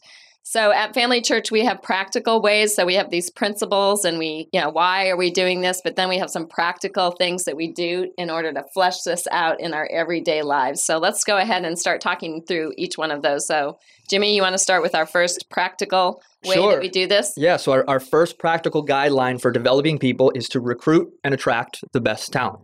So 0.50 0.72
at 0.72 0.94
Family 0.94 1.20
Church, 1.20 1.52
we 1.52 1.66
have 1.66 1.82
practical 1.82 2.42
ways. 2.42 2.74
So 2.74 2.86
we 2.86 2.94
have 2.94 3.10
these 3.10 3.30
principles 3.30 4.06
and 4.06 4.18
we, 4.18 4.48
you 4.54 4.62
know, 4.62 4.70
why 4.70 5.10
are 5.10 5.18
we 5.18 5.30
doing 5.30 5.60
this? 5.60 5.82
But 5.84 5.98
then 5.98 6.08
we 6.08 6.20
have 6.20 6.30
some 6.30 6.48
practical 6.48 7.12
things 7.12 7.44
that 7.44 7.58
we 7.58 7.70
do 7.70 8.14
in 8.18 8.30
order 8.30 8.54
to 8.54 8.64
flesh 8.74 9.02
this 9.02 9.28
out 9.30 9.60
in 9.60 9.74
our 9.74 9.90
everyday 9.92 10.44
lives. 10.44 10.82
So 10.86 11.00
let's 11.00 11.26
go 11.26 11.36
ahead 11.36 11.66
and 11.66 11.78
start 11.78 12.00
talking 12.00 12.42
through 12.48 12.72
each 12.78 12.98
one 12.98 13.12
of 13.12 13.24
those. 13.24 13.46
So, 13.46 13.78
Jimmy, 14.10 14.38
you 14.38 14.42
want 14.42 14.54
to 14.54 14.58
start 14.58 14.82
with 14.82 14.96
our 14.96 15.06
first 15.06 15.50
practical 15.50 16.24
way 16.46 16.56
Sure. 16.56 16.72
that 16.72 16.80
we 16.80 16.88
do 16.88 17.08
this? 17.08 17.34
Yeah, 17.36 17.58
so 17.58 17.74
our, 17.74 17.84
our 17.90 18.00
first 18.00 18.40
practical 18.40 18.86
guideline 18.86 19.42
for 19.42 19.52
developing 19.52 20.00
people 20.00 20.32
is 20.34 20.48
to 20.48 20.62
recruit 20.62 21.12
and 21.26 21.34
attract 21.34 21.84
the 21.92 22.00
best 22.00 22.32
talent. 22.32 22.62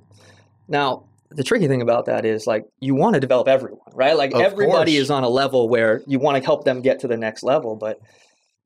Now, 0.69 1.03
the 1.35 1.43
tricky 1.43 1.67
thing 1.67 1.81
about 1.81 2.05
that 2.05 2.25
is 2.25 2.45
like 2.47 2.63
you 2.79 2.95
want 2.95 3.13
to 3.15 3.19
develop 3.19 3.47
everyone, 3.47 3.79
right? 3.93 4.15
Like 4.17 4.33
Of 4.33 4.41
everybody 4.41 4.93
course. 4.93 5.03
is 5.03 5.11
on 5.11 5.23
a 5.23 5.29
level 5.29 5.69
where 5.69 6.01
you 6.07 6.19
want 6.19 6.37
to 6.37 6.43
help 6.43 6.63
them 6.65 6.81
get 6.81 6.99
to 7.01 7.07
the 7.07 7.17
next 7.17 7.43
level, 7.43 7.75
but 7.75 7.99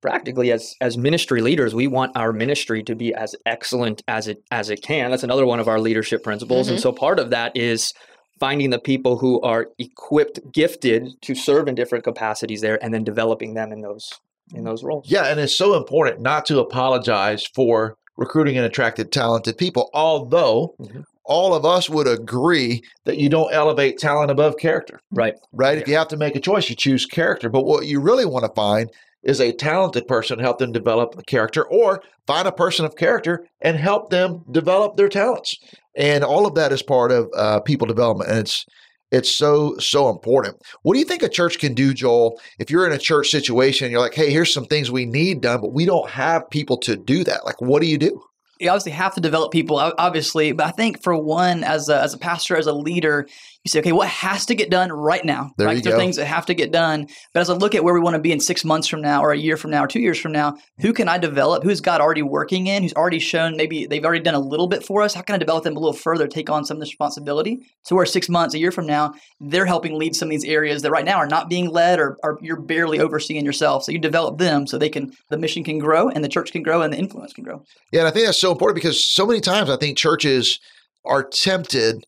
practically 0.01 0.51
as 0.51 0.75
as 0.81 0.97
ministry 0.97 1.41
leaders, 1.41 1.73
we 1.73 1.87
want 1.87 2.15
our 2.15 2.31
ministry 2.31 2.83
to 2.83 2.95
be 2.95 3.13
as 3.13 3.35
excellent 3.45 4.03
as 4.07 4.27
it 4.27 4.43
as 4.51 4.69
it 4.69 4.81
can. 4.81 5.11
That's 5.11 5.23
another 5.23 5.45
one 5.45 5.59
of 5.59 5.67
our 5.67 5.79
leadership 5.79 6.23
principles. 6.23 6.69
And 6.69 6.79
so 6.79 6.91
part 6.91 7.19
of 7.19 7.29
that 7.31 7.55
is 7.55 7.93
finding 8.39 8.69
the 8.69 8.79
people 8.79 9.17
who 9.17 9.41
are 9.41 9.67
equipped, 9.79 10.39
gifted 10.53 11.09
to 11.23 11.33
serve 11.33 11.67
in 11.67 11.73
different 11.75 12.03
capacities 12.03 12.61
there 12.61 12.77
and 12.83 12.93
then 12.93 13.03
developing 13.03 13.55
them 13.55 13.71
in 13.71 13.81
those 13.81 14.09
in 14.53 14.63
those 14.63 14.83
roles. 14.83 15.09
Yeah, 15.09 15.25
and 15.25 15.39
it's 15.39 15.55
so 15.55 15.75
important 15.75 16.21
not 16.21 16.45
to 16.45 16.59
apologize 16.59 17.45
for 17.45 17.95
recruiting 18.15 18.55
and 18.57 18.65
attracting 18.65 19.09
talented 19.09 19.57
people, 19.57 19.89
although 19.93 20.73
Mhm. 20.79 21.03
All 21.27 21.53
of 21.53 21.65
us 21.65 21.89
would 21.89 22.07
agree 22.07 22.81
that 23.05 23.17
you 23.17 23.29
don't 23.29 23.53
elevate 23.53 23.97
talent 23.99 24.31
above 24.31 24.57
character, 24.57 24.99
Right. 25.11 25.35
right? 25.51 25.77
If 25.77 25.87
you 25.87 25.95
have 25.95 26.07
to 26.09 26.17
make 26.17 26.35
a 26.35 26.39
choice, 26.39 26.69
you 26.69 26.75
choose 26.75 27.05
character. 27.05 27.49
But 27.49 27.65
what 27.65 27.85
you 27.85 27.99
really 27.99 28.25
want 28.25 28.45
to 28.45 28.51
find 28.55 28.89
is 29.23 29.41
a 29.41 29.51
talented 29.51 30.07
person, 30.07 30.39
help 30.39 30.57
them 30.57 30.71
develop 30.71 31.15
a 31.17 31.23
character, 31.23 31.65
or 31.67 32.01
find 32.27 32.47
a 32.47 32.51
person 32.51 32.85
of 32.85 32.95
character 32.95 33.45
and 33.61 33.77
help 33.77 34.09
them 34.09 34.43
develop 34.51 34.95
their 34.95 35.09
talents. 35.09 35.57
And 35.95 36.23
all 36.23 36.45
of 36.45 36.55
that 36.55 36.71
is 36.71 36.81
part 36.81 37.11
of 37.11 37.27
uh, 37.35 37.59
people 37.61 37.87
development. 37.87 38.29
And 38.29 38.39
it's 38.39 38.65
it's 39.11 39.31
so 39.31 39.77
so 39.77 40.09
important. 40.09 40.57
What 40.83 40.93
do 40.93 40.99
you 40.99 41.05
think 41.05 41.23
a 41.23 41.29
church 41.29 41.59
can 41.59 41.73
do, 41.73 41.93
Joel? 41.93 42.39
If 42.59 42.69
you're 42.69 42.85
in 42.85 42.91
a 42.91 42.97
church 42.97 43.29
situation, 43.29 43.89
you're 43.89 44.01
like, 44.01 44.13
"Hey, 44.13 44.29
here's 44.31 44.53
some 44.53 44.65
things 44.65 44.91
we 44.91 45.05
need 45.05 45.41
done, 45.41 45.61
but 45.61 45.71
we 45.73 45.85
don't 45.85 46.09
have 46.09 46.49
people 46.49 46.77
to 46.79 46.97
do 46.97 47.23
that." 47.23 47.45
Like, 47.45 47.61
what 47.61 47.81
do 47.81 47.87
you 47.87 47.97
do? 47.97 48.21
You 48.59 48.69
obviously 48.69 48.91
have 48.93 49.13
to 49.15 49.21
develop 49.21 49.51
people, 49.51 49.77
obviously. 49.77 50.51
But 50.51 50.67
I 50.67 50.71
think 50.71 51.03
for 51.03 51.15
one, 51.15 51.63
as 51.63 51.89
a, 51.89 52.01
as 52.01 52.13
a 52.13 52.17
pastor, 52.17 52.55
as 52.57 52.67
a 52.67 52.73
leader, 52.73 53.27
you 53.67 53.69
say, 53.69 53.79
okay, 53.79 53.91
what 53.91 54.07
has 54.07 54.45
to 54.45 54.55
get 54.55 54.69
done 54.69 54.91
right 54.91 55.23
now? 55.25 55.51
There 55.57 55.67
right? 55.67 55.83
There 55.83 55.93
are 55.93 55.99
things 55.99 56.15
that 56.15 56.25
have 56.25 56.45
to 56.45 56.53
get 56.53 56.71
done. 56.71 57.07
But 57.33 57.41
as 57.41 57.49
I 57.49 57.53
look 57.53 57.75
at 57.75 57.83
where 57.83 57.93
we 57.93 57.99
want 57.99 58.15
to 58.15 58.21
be 58.21 58.31
in 58.31 58.39
six 58.39 58.63
months 58.63 58.87
from 58.87 59.01
now, 59.01 59.21
or 59.21 59.33
a 59.33 59.37
year 59.37 59.57
from 59.57 59.71
now, 59.71 59.83
or 59.83 59.87
two 59.87 59.99
years 59.99 60.17
from 60.17 60.31
now, 60.31 60.55
who 60.79 60.93
can 60.93 61.09
I 61.09 61.17
develop? 61.17 61.63
Who's 61.63 61.81
God 61.81 61.99
already 61.99 62.21
working 62.21 62.67
in? 62.67 62.81
Who's 62.81 62.93
already 62.93 63.19
shown 63.19 63.57
maybe 63.57 63.85
they've 63.85 64.05
already 64.05 64.23
done 64.23 64.35
a 64.35 64.39
little 64.39 64.67
bit 64.67 64.85
for 64.85 65.01
us? 65.01 65.13
How 65.13 65.21
can 65.21 65.35
I 65.35 65.37
develop 65.37 65.65
them 65.65 65.75
a 65.75 65.79
little 65.79 65.91
further, 65.91 66.27
take 66.27 66.49
on 66.49 66.63
some 66.63 66.77
of 66.77 66.79
this 66.79 66.91
responsibility? 66.91 67.59
So 67.83 67.95
where 67.95 68.05
six 68.05 68.29
months, 68.29 68.55
a 68.55 68.59
year 68.59 68.71
from 68.71 68.87
now, 68.87 69.13
they're 69.41 69.65
helping 69.65 69.99
lead 69.99 70.15
some 70.15 70.27
of 70.27 70.31
these 70.31 70.45
areas 70.45 70.81
that 70.83 70.91
right 70.91 71.05
now 71.05 71.17
are 71.17 71.27
not 71.27 71.49
being 71.49 71.69
led 71.69 71.99
or, 71.99 72.17
or 72.23 72.39
you're 72.41 72.61
barely 72.61 72.99
overseeing 72.99 73.43
yourself. 73.43 73.83
So 73.83 73.91
you 73.91 73.99
develop 73.99 74.37
them 74.37 74.65
so 74.65 74.77
they 74.77 74.89
can 74.89 75.11
the 75.29 75.37
mission 75.37 75.65
can 75.65 75.77
grow 75.77 76.07
and 76.07 76.23
the 76.23 76.29
church 76.29 76.53
can 76.53 76.63
grow 76.63 76.81
and 76.81 76.93
the 76.93 76.97
influence 76.97 77.33
can 77.33 77.43
grow. 77.43 77.63
Yeah, 77.91 78.01
and 78.01 78.07
I 78.07 78.11
think 78.11 78.27
that's 78.27 78.39
so 78.39 78.51
important 78.51 78.75
because 78.75 79.13
so 79.13 79.25
many 79.25 79.41
times 79.41 79.69
I 79.69 79.75
think 79.75 79.97
churches 79.97 80.59
are 81.03 81.23
tempted 81.23 82.05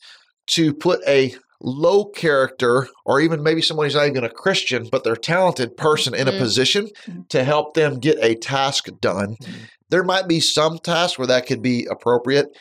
to 0.52 0.74
put 0.74 1.02
a 1.08 1.36
low 1.62 2.06
character 2.06 2.88
or 3.06 3.20
even 3.20 3.44
maybe 3.44 3.62
someone 3.62 3.86
who's 3.86 3.96
not 3.96 4.08
even 4.08 4.24
a 4.24 4.30
Christian, 4.30 4.88
but 4.92 5.04
they're 5.04 5.14
a 5.14 5.18
talented 5.18 5.76
person 5.76 6.14
in 6.14 6.28
a 6.28 6.32
Mhm. 6.32 6.40
position 6.40 6.90
to 7.30 7.44
help 7.44 7.74
them 7.74 8.00
get 8.00 8.18
a 8.22 8.36
task 8.36 8.88
done. 9.02 9.36
There 9.90 10.04
might 10.04 10.28
be 10.28 10.40
some 10.40 10.80
tasks 10.80 11.18
where 11.18 11.28
that 11.28 11.48
could 11.48 11.62
be 11.62 11.86
appropriate, 11.92 12.56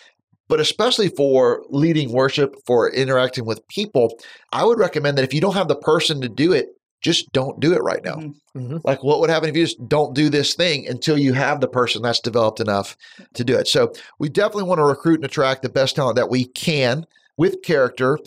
but 0.48 0.60
especially 0.60 1.08
for 1.08 1.62
leading 1.70 2.10
worship, 2.12 2.56
for 2.66 2.90
interacting 2.90 3.44
with 3.44 3.66
people, 3.68 4.18
I 4.52 4.64
would 4.64 4.78
recommend 4.78 5.16
that 5.18 5.24
if 5.24 5.34
you 5.34 5.40
don't 5.40 5.54
have 5.54 5.68
the 5.68 5.76
person 5.76 6.20
to 6.22 6.28
do 6.28 6.52
it, 6.52 6.68
just 7.00 7.30
don't 7.32 7.60
do 7.60 7.72
it 7.74 7.82
right 7.82 8.02
now. 8.04 8.16
Mhm. 8.16 8.34
Mhm. 8.56 8.80
Like, 8.82 9.04
what 9.04 9.20
would 9.20 9.30
happen 9.30 9.48
if 9.48 9.56
you 9.56 9.64
just 9.64 9.88
don't 9.88 10.14
do 10.14 10.28
this 10.28 10.54
thing 10.54 10.88
until 10.88 11.16
you 11.16 11.32
have 11.34 11.60
the 11.60 11.68
person 11.68 12.02
that's 12.02 12.18
developed 12.18 12.58
enough 12.58 12.96
to 13.34 13.44
do 13.44 13.54
it? 13.56 13.68
So, 13.68 13.92
we 14.18 14.28
definitely 14.28 14.64
want 14.64 14.80
to 14.80 14.84
recruit 14.84 15.16
and 15.16 15.24
attract 15.24 15.62
the 15.62 15.68
best 15.68 15.94
talent 15.94 16.16
that 16.16 16.28
we 16.30 16.46
can 16.46 17.06
with 17.36 17.62
character, 17.62 18.18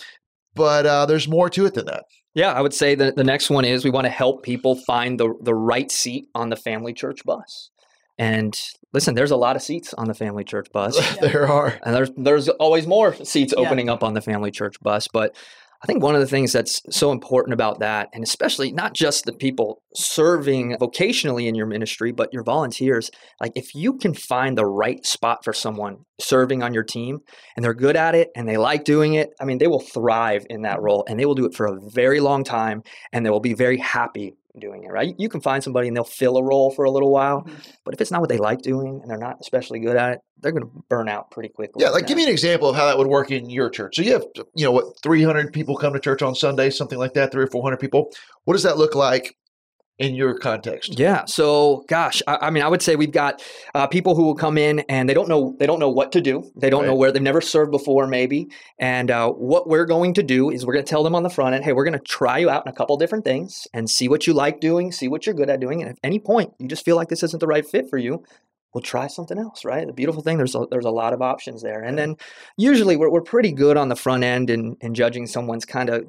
but 0.56 0.86
uh, 0.86 1.06
there's 1.06 1.28
more 1.28 1.50
to 1.50 1.66
it 1.66 1.74
than 1.74 1.86
that. 1.86 2.04
Yeah, 2.34 2.54
I 2.54 2.62
would 2.62 2.74
say 2.74 2.96
that 2.96 3.16
the 3.18 3.24
next 3.24 3.50
one 3.50 3.66
is 3.66 3.84
we 3.84 3.90
want 3.90 4.06
to 4.06 4.10
help 4.12 4.44
people 4.44 4.76
find 4.76 5.20
the 5.20 5.34
the 5.42 5.56
right 5.56 5.92
seat 5.92 6.28
on 6.34 6.50
the 6.50 6.56
family 6.56 6.94
church 6.94 7.24
bus. 7.26 7.70
And 8.18 8.58
listen, 8.94 9.16
there's 9.16 9.32
a 9.32 9.36
lot 9.36 9.56
of 9.56 9.62
seats 9.62 9.94
on 9.96 10.08
the 10.08 10.14
family 10.14 10.44
church 10.44 10.68
bus. 10.72 10.96
there 11.22 11.48
are. 11.48 11.78
and 11.84 11.96
there's 11.96 12.12
there's 12.16 12.50
always 12.50 12.88
more 12.88 13.14
seats 13.16 13.54
Yeah. 13.58 13.66
opening 13.66 13.90
up 13.90 14.04
on 14.04 14.14
the 14.14 14.22
family 14.22 14.52
church 14.52 14.80
bus, 14.82 15.08
but 15.12 15.36
I 15.84 15.88
think 15.88 16.04
one 16.04 16.14
of 16.14 16.22
the 16.22 16.28
things 16.28 16.52
that's 16.52 16.80
so 16.92 17.12
important 17.12 17.56
about 17.56 17.80
that, 17.80 18.10
and 18.14 18.24
especially 18.24 18.72
not 18.72 18.94
just 18.94 19.26
the 19.26 19.34
people 19.34 19.82
serving 19.96 20.76
vocationally 20.80 21.48
in 21.48 21.56
your 21.56 21.66
ministry, 21.66 22.12
but 22.12 22.32
your 22.32 22.44
volunteers, 22.44 23.10
like 23.40 23.54
if 23.56 23.74
you 23.74 23.98
can 23.98 24.14
find 24.14 24.56
the 24.56 24.66
right 24.66 25.04
spot 25.04 25.44
for 25.44 25.54
someone 25.54 26.06
serving 26.20 26.62
on 26.62 26.76
your 26.76 26.84
team 26.84 27.20
and 27.56 27.66
they're 27.66 27.74
good 27.74 27.96
at 27.96 28.14
it 28.14 28.30
and 28.36 28.48
they 28.48 28.58
like 28.58 28.84
doing 28.84 29.16
it, 29.16 29.32
I 29.40 29.46
mean, 29.46 29.58
they 29.58 29.66
will 29.66 29.80
thrive 29.80 30.46
in 30.52 30.62
that 30.62 30.82
role 30.82 31.04
and 31.08 31.20
they 31.20 31.26
will 31.26 31.34
do 31.34 31.46
it 31.46 31.56
for 31.56 31.66
a 31.66 31.80
very 31.90 32.20
long 32.20 32.44
time 32.44 32.84
and 33.12 33.26
they 33.26 33.32
will 33.32 33.40
be 33.40 33.56
very 33.56 33.78
happy 33.78 34.36
doing 34.60 34.84
it, 34.84 34.92
right? 34.92 35.16
You- 35.18 35.30
can 35.30 35.42
find 35.42 35.64
somebody 35.64 35.88
and 35.88 35.96
they'll 35.96 36.04
fill 36.04 36.36
a 36.38 36.44
role 36.44 36.72
for 36.72 36.84
a 36.86 36.92
little 36.92 37.10
while, 37.12 37.42
Mhm. 37.44 37.54
but 37.86 37.94
if 37.94 38.02
it's 38.02 38.12
not 38.12 38.20
what 38.20 38.30
they 38.30 38.38
like 38.38 38.62
doing 38.62 39.00
and 39.02 39.10
they're 39.10 39.18
not 39.18 39.38
especially 39.40 39.80
good 39.80 39.96
at 39.96 40.14
it, 40.14 40.20
they're 40.42 40.52
going 40.52 40.64
to 40.66 40.72
burn 40.90 41.08
out 41.08 41.32
pretty 41.32 41.50
quickly. 41.50 41.82
Yeah, 41.84 41.90
like 41.92 42.02
that. 42.02 42.08
give 42.10 42.18
me 42.18 42.24
an 42.24 42.30
example 42.30 42.68
of 42.70 42.76
how 42.76 42.86
that 42.88 42.98
would 42.98 43.08
work 43.08 43.32
in 43.32 43.50
your 43.50 43.70
church. 43.70 43.96
So, 43.96 44.02
you 44.02 44.12
have, 44.14 44.26
you 44.56 44.66
know, 44.66 44.72
what, 44.72 45.00
300 45.02 45.54
people 45.54 45.78
come 45.78 45.94
to 45.94 46.00
church 46.00 46.22
on 46.22 46.36
Sunday, 46.36 46.70
something 46.70 46.98
like 46.98 47.14
that, 47.14 47.32
three 47.32 47.44
or 47.44 47.48
400 47.48 47.78
people. 47.78 48.12
What 48.44 48.54
does 48.54 48.64
that 48.64 48.78
look 48.78 48.94
like 48.96 49.36
in 50.00 50.16
your 50.16 50.38
context? 50.38 50.98
Yeah. 50.98 51.26
So, 51.26 51.86
gosh, 51.88 52.22
I, 52.28 52.38
I 52.42 52.50
mean, 52.50 52.64
I 52.64 52.68
would 52.68 52.82
say 52.82 52.96
we've 52.96 53.12
got 53.12 53.44
uh, 53.76 53.88
people 53.88 54.16
who 54.16 54.24
will 54.24 54.36
come 54.36 54.58
in 54.58 54.80
and 54.90 55.08
they 55.08 55.14
don't 55.14 55.30
know 55.30 55.56
they 55.60 55.68
don't 55.68 55.80
know 55.80 55.90
what 55.90 56.12
to 56.14 56.22
do. 56.22 56.52
They 56.56 56.70
don't 56.70 56.86
know 56.86 56.96
where 56.96 57.12
they've 57.12 57.22
never 57.22 57.42
served 57.42 57.72
before, 57.72 58.08
maybe. 58.08 58.48
And 58.80 59.12
uh, 59.12 59.30
what 59.32 59.68
we're 59.68 59.86
going 59.86 60.16
to 60.16 60.24
do 60.24 60.50
is 60.50 60.66
we're 60.66 60.74
going 60.74 60.86
to 60.86 60.90
tell 60.90 61.04
them 61.04 61.16
on 61.16 61.24
the 61.24 61.30
front 61.30 61.56
end, 61.56 61.64
hey, 61.64 61.74
we're 61.74 61.86
going 61.86 61.94
to 61.94 62.00
try 62.00 62.40
you 62.40 62.50
out 62.50 62.66
in 62.66 62.72
a 62.72 62.76
couple 62.76 62.98
different 62.98 63.26
things 63.26 63.68
and 63.74 63.90
see 63.90 64.08
what 64.08 64.26
you 64.26 64.34
like 64.34 64.60
doing, 64.60 64.92
see 64.92 65.08
what 65.08 65.26
you're 65.26 65.36
good 65.36 65.50
at 65.50 65.60
doing. 65.60 65.82
And 65.82 65.92
at 65.92 66.00
any 66.04 66.20
point 66.20 66.54
you 66.60 66.68
just 66.68 66.86
feel 66.86 66.96
like 66.96 67.10
this 67.10 67.24
isn't 67.24 67.40
the 67.40 67.48
right 67.48 67.66
fit 67.66 67.90
for 67.90 67.98
you, 67.98 68.24
we'll 68.74 68.82
try 68.82 69.08
something 69.08 69.38
else, 69.38 69.66
right? 69.66 69.86
The 69.86 69.94
beautiful 69.94 70.22
thing, 70.22 70.38
there's 70.38 70.56
a, 70.56 70.66
there's 70.72 70.86
a 70.86 70.92
lot 70.92 71.14
of 71.14 71.22
options 71.22 71.62
there. 71.62 71.84
And 71.84 71.98
then 71.98 72.16
usually 72.58 72.96
we're, 72.96 73.12
we're 73.12 73.22
pretty 73.22 73.52
good 73.52 73.78
on 73.78 73.90
the 73.90 73.96
front 73.96 74.24
end 74.24 74.50
in, 74.50 74.78
in 74.82 74.94
judging 74.94 75.28
someone's 75.28 75.66
kind 75.66 75.90
of 75.90 76.06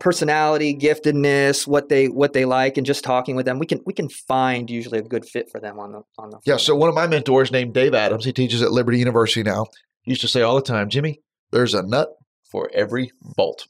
personality, 0.00 0.76
giftedness, 0.76 1.66
what 1.66 1.88
they 1.88 2.08
what 2.08 2.32
they 2.32 2.44
like, 2.44 2.76
and 2.76 2.86
just 2.86 3.04
talking 3.04 3.36
with 3.36 3.46
them, 3.46 3.58
we 3.58 3.66
can 3.66 3.80
we 3.86 3.92
can 3.92 4.08
find 4.08 4.70
usually 4.70 4.98
a 4.98 5.02
good 5.02 5.24
fit 5.24 5.50
for 5.50 5.60
them 5.60 5.78
on 5.78 5.92
the 5.92 6.02
on 6.18 6.30
the. 6.30 6.38
Yeah. 6.44 6.56
So 6.56 6.74
one 6.74 6.88
of 6.88 6.94
my 6.94 7.06
mentors 7.06 7.50
named 7.52 7.74
Dave 7.74 7.94
Adams, 7.94 8.24
he 8.24 8.32
teaches 8.32 8.62
at 8.62 8.72
Liberty 8.72 8.98
University 8.98 9.42
now. 9.42 9.66
Used 10.04 10.20
to 10.20 10.28
say 10.28 10.42
all 10.42 10.54
the 10.56 10.62
time, 10.62 10.90
Jimmy, 10.90 11.20
there's 11.50 11.74
a 11.74 11.82
nut 11.82 12.10
for 12.54 12.70
every 12.72 13.10
bolt. 13.34 13.66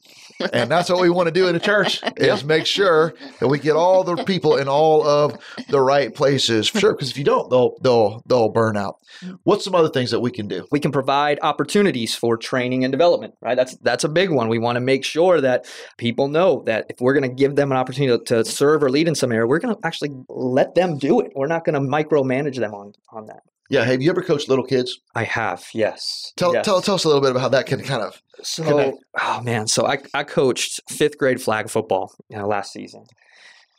And 0.53 0.69
that's 0.69 0.91
what 0.91 1.01
we 1.01 1.09
want 1.09 1.25
to 1.25 1.33
do 1.33 1.47
in 1.47 1.55
a 1.55 1.59
church 1.59 2.03
is 2.17 2.43
make 2.43 2.67
sure 2.67 3.15
that 3.39 3.47
we 3.47 3.57
get 3.57 3.75
all 3.75 4.03
the 4.03 4.23
people 4.25 4.57
in 4.57 4.67
all 4.67 5.03
of 5.03 5.35
the 5.69 5.81
right 5.81 6.13
places. 6.13 6.67
For 6.69 6.79
sure, 6.79 6.93
because 6.93 7.09
if 7.09 7.17
you 7.17 7.23
don't, 7.23 7.49
they'll 7.49 7.77
they'll 7.81 8.21
they'll 8.27 8.49
burn 8.49 8.77
out. 8.77 8.97
What's 9.41 9.63
some 9.63 9.73
other 9.73 9.89
things 9.89 10.11
that 10.11 10.19
we 10.19 10.29
can 10.29 10.47
do? 10.47 10.67
We 10.71 10.79
can 10.79 10.91
provide 10.91 11.39
opportunities 11.41 12.13
for 12.13 12.37
training 12.37 12.83
and 12.83 12.91
development, 12.91 13.33
right? 13.41 13.55
That's 13.55 13.75
that's 13.77 14.03
a 14.03 14.09
big 14.09 14.29
one. 14.29 14.49
We 14.49 14.59
want 14.59 14.75
to 14.75 14.81
make 14.81 15.03
sure 15.03 15.41
that 15.41 15.65
people 15.97 16.27
know 16.27 16.61
that 16.67 16.85
if 16.89 17.01
we're 17.01 17.15
going 17.15 17.27
to 17.27 17.35
give 17.35 17.55
them 17.55 17.71
an 17.71 17.79
opportunity 17.79 18.23
to 18.25 18.45
serve 18.45 18.83
or 18.83 18.91
lead 18.91 19.07
in 19.07 19.15
some 19.15 19.31
area, 19.31 19.47
we're 19.47 19.57
going 19.57 19.75
to 19.75 19.81
actually 19.83 20.11
let 20.29 20.75
them 20.75 20.99
do 20.99 21.21
it. 21.21 21.31
We're 21.33 21.47
not 21.47 21.65
going 21.65 21.73
to 21.73 21.79
micromanage 21.79 22.59
them 22.59 22.75
on 22.75 22.93
on 23.11 23.25
that. 23.27 23.41
Yeah. 23.69 23.83
Have 23.83 24.01
you 24.01 24.09
ever 24.09 24.21
coached 24.21 24.47
little 24.49 24.65
kids? 24.65 24.99
I 25.15 25.23
have, 25.23 25.65
yes. 25.73 26.31
Tell 26.37 26.53
yes. 26.53 26.65
tell 26.65 26.81
tell 26.81 26.95
us 26.95 27.03
a 27.03 27.07
little 27.07 27.21
bit 27.21 27.31
about 27.31 27.41
how 27.41 27.49
that 27.49 27.65
can 27.65 27.81
kind 27.81 28.03
of 28.03 28.21
So, 28.43 28.63
connect. 28.63 28.97
oh 29.21 29.41
man, 29.41 29.67
so 29.67 29.85
I, 29.87 29.99
I 30.13 30.23
coached 30.23 30.79
fifth 30.89 31.17
grade 31.17 31.41
flag 31.41 31.69
football 31.69 32.11
you 32.29 32.37
know, 32.37 32.47
last 32.47 32.71
season. 32.73 33.05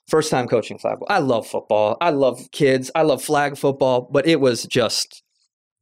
First 0.09 0.31
time 0.31 0.47
coaching 0.49 0.79
flag 0.79 0.99
football. 0.99 1.17
I 1.17 1.19
love 1.19 1.47
football. 1.47 1.97
I 2.01 2.11
love 2.11 2.49
kids. 2.53 2.91
I 2.95 3.03
love 3.03 3.23
flag 3.23 3.57
football, 3.57 4.09
but 4.11 4.27
it 4.27 4.41
was 4.41 4.65
just 4.65 5.23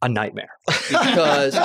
a 0.03 0.09
nightmare 0.09 0.51
because 0.91 1.57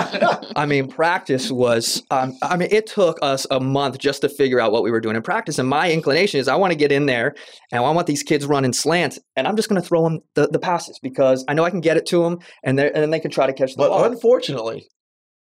I 0.55 0.65
mean, 0.65 0.87
practice 0.87 1.51
was. 1.51 2.03
Um, 2.09 2.37
I 2.41 2.55
mean, 2.55 2.69
it 2.71 2.87
took 2.87 3.17
us 3.21 3.45
a 3.51 3.59
month 3.59 3.97
just 3.97 4.21
to 4.21 4.29
figure 4.29 4.59
out 4.59 4.71
what 4.71 4.83
we 4.83 4.91
were 4.91 5.01
doing 5.01 5.15
in 5.15 5.21
practice. 5.21 5.59
And 5.59 5.67
my 5.67 5.91
inclination 5.91 6.39
is, 6.39 6.47
I 6.47 6.55
want 6.55 6.71
to 6.71 6.77
get 6.77 6.91
in 6.91 7.05
there 7.05 7.35
and 7.71 7.83
I 7.83 7.89
want 7.91 8.07
these 8.07 8.23
kids 8.23 8.45
running 8.45 8.71
slants, 8.73 9.19
and 9.35 9.47
I'm 9.47 9.55
just 9.55 9.67
going 9.67 9.81
to 9.81 9.87
throw 9.87 10.03
them 10.03 10.19
the, 10.35 10.47
the 10.47 10.59
passes 10.59 10.99
because 10.99 11.43
I 11.47 11.53
know 11.53 11.63
I 11.65 11.69
can 11.69 11.81
get 11.81 11.97
it 11.97 12.05
to 12.07 12.23
them, 12.23 12.39
and, 12.63 12.79
they 12.79 12.87
and 12.87 12.95
then 12.97 13.09
they 13.09 13.19
can 13.19 13.31
try 13.31 13.45
to 13.47 13.53
catch 13.53 13.71
the 13.73 13.77
But 13.77 13.89
ball. 13.89 14.05
unfortunately, 14.05 14.87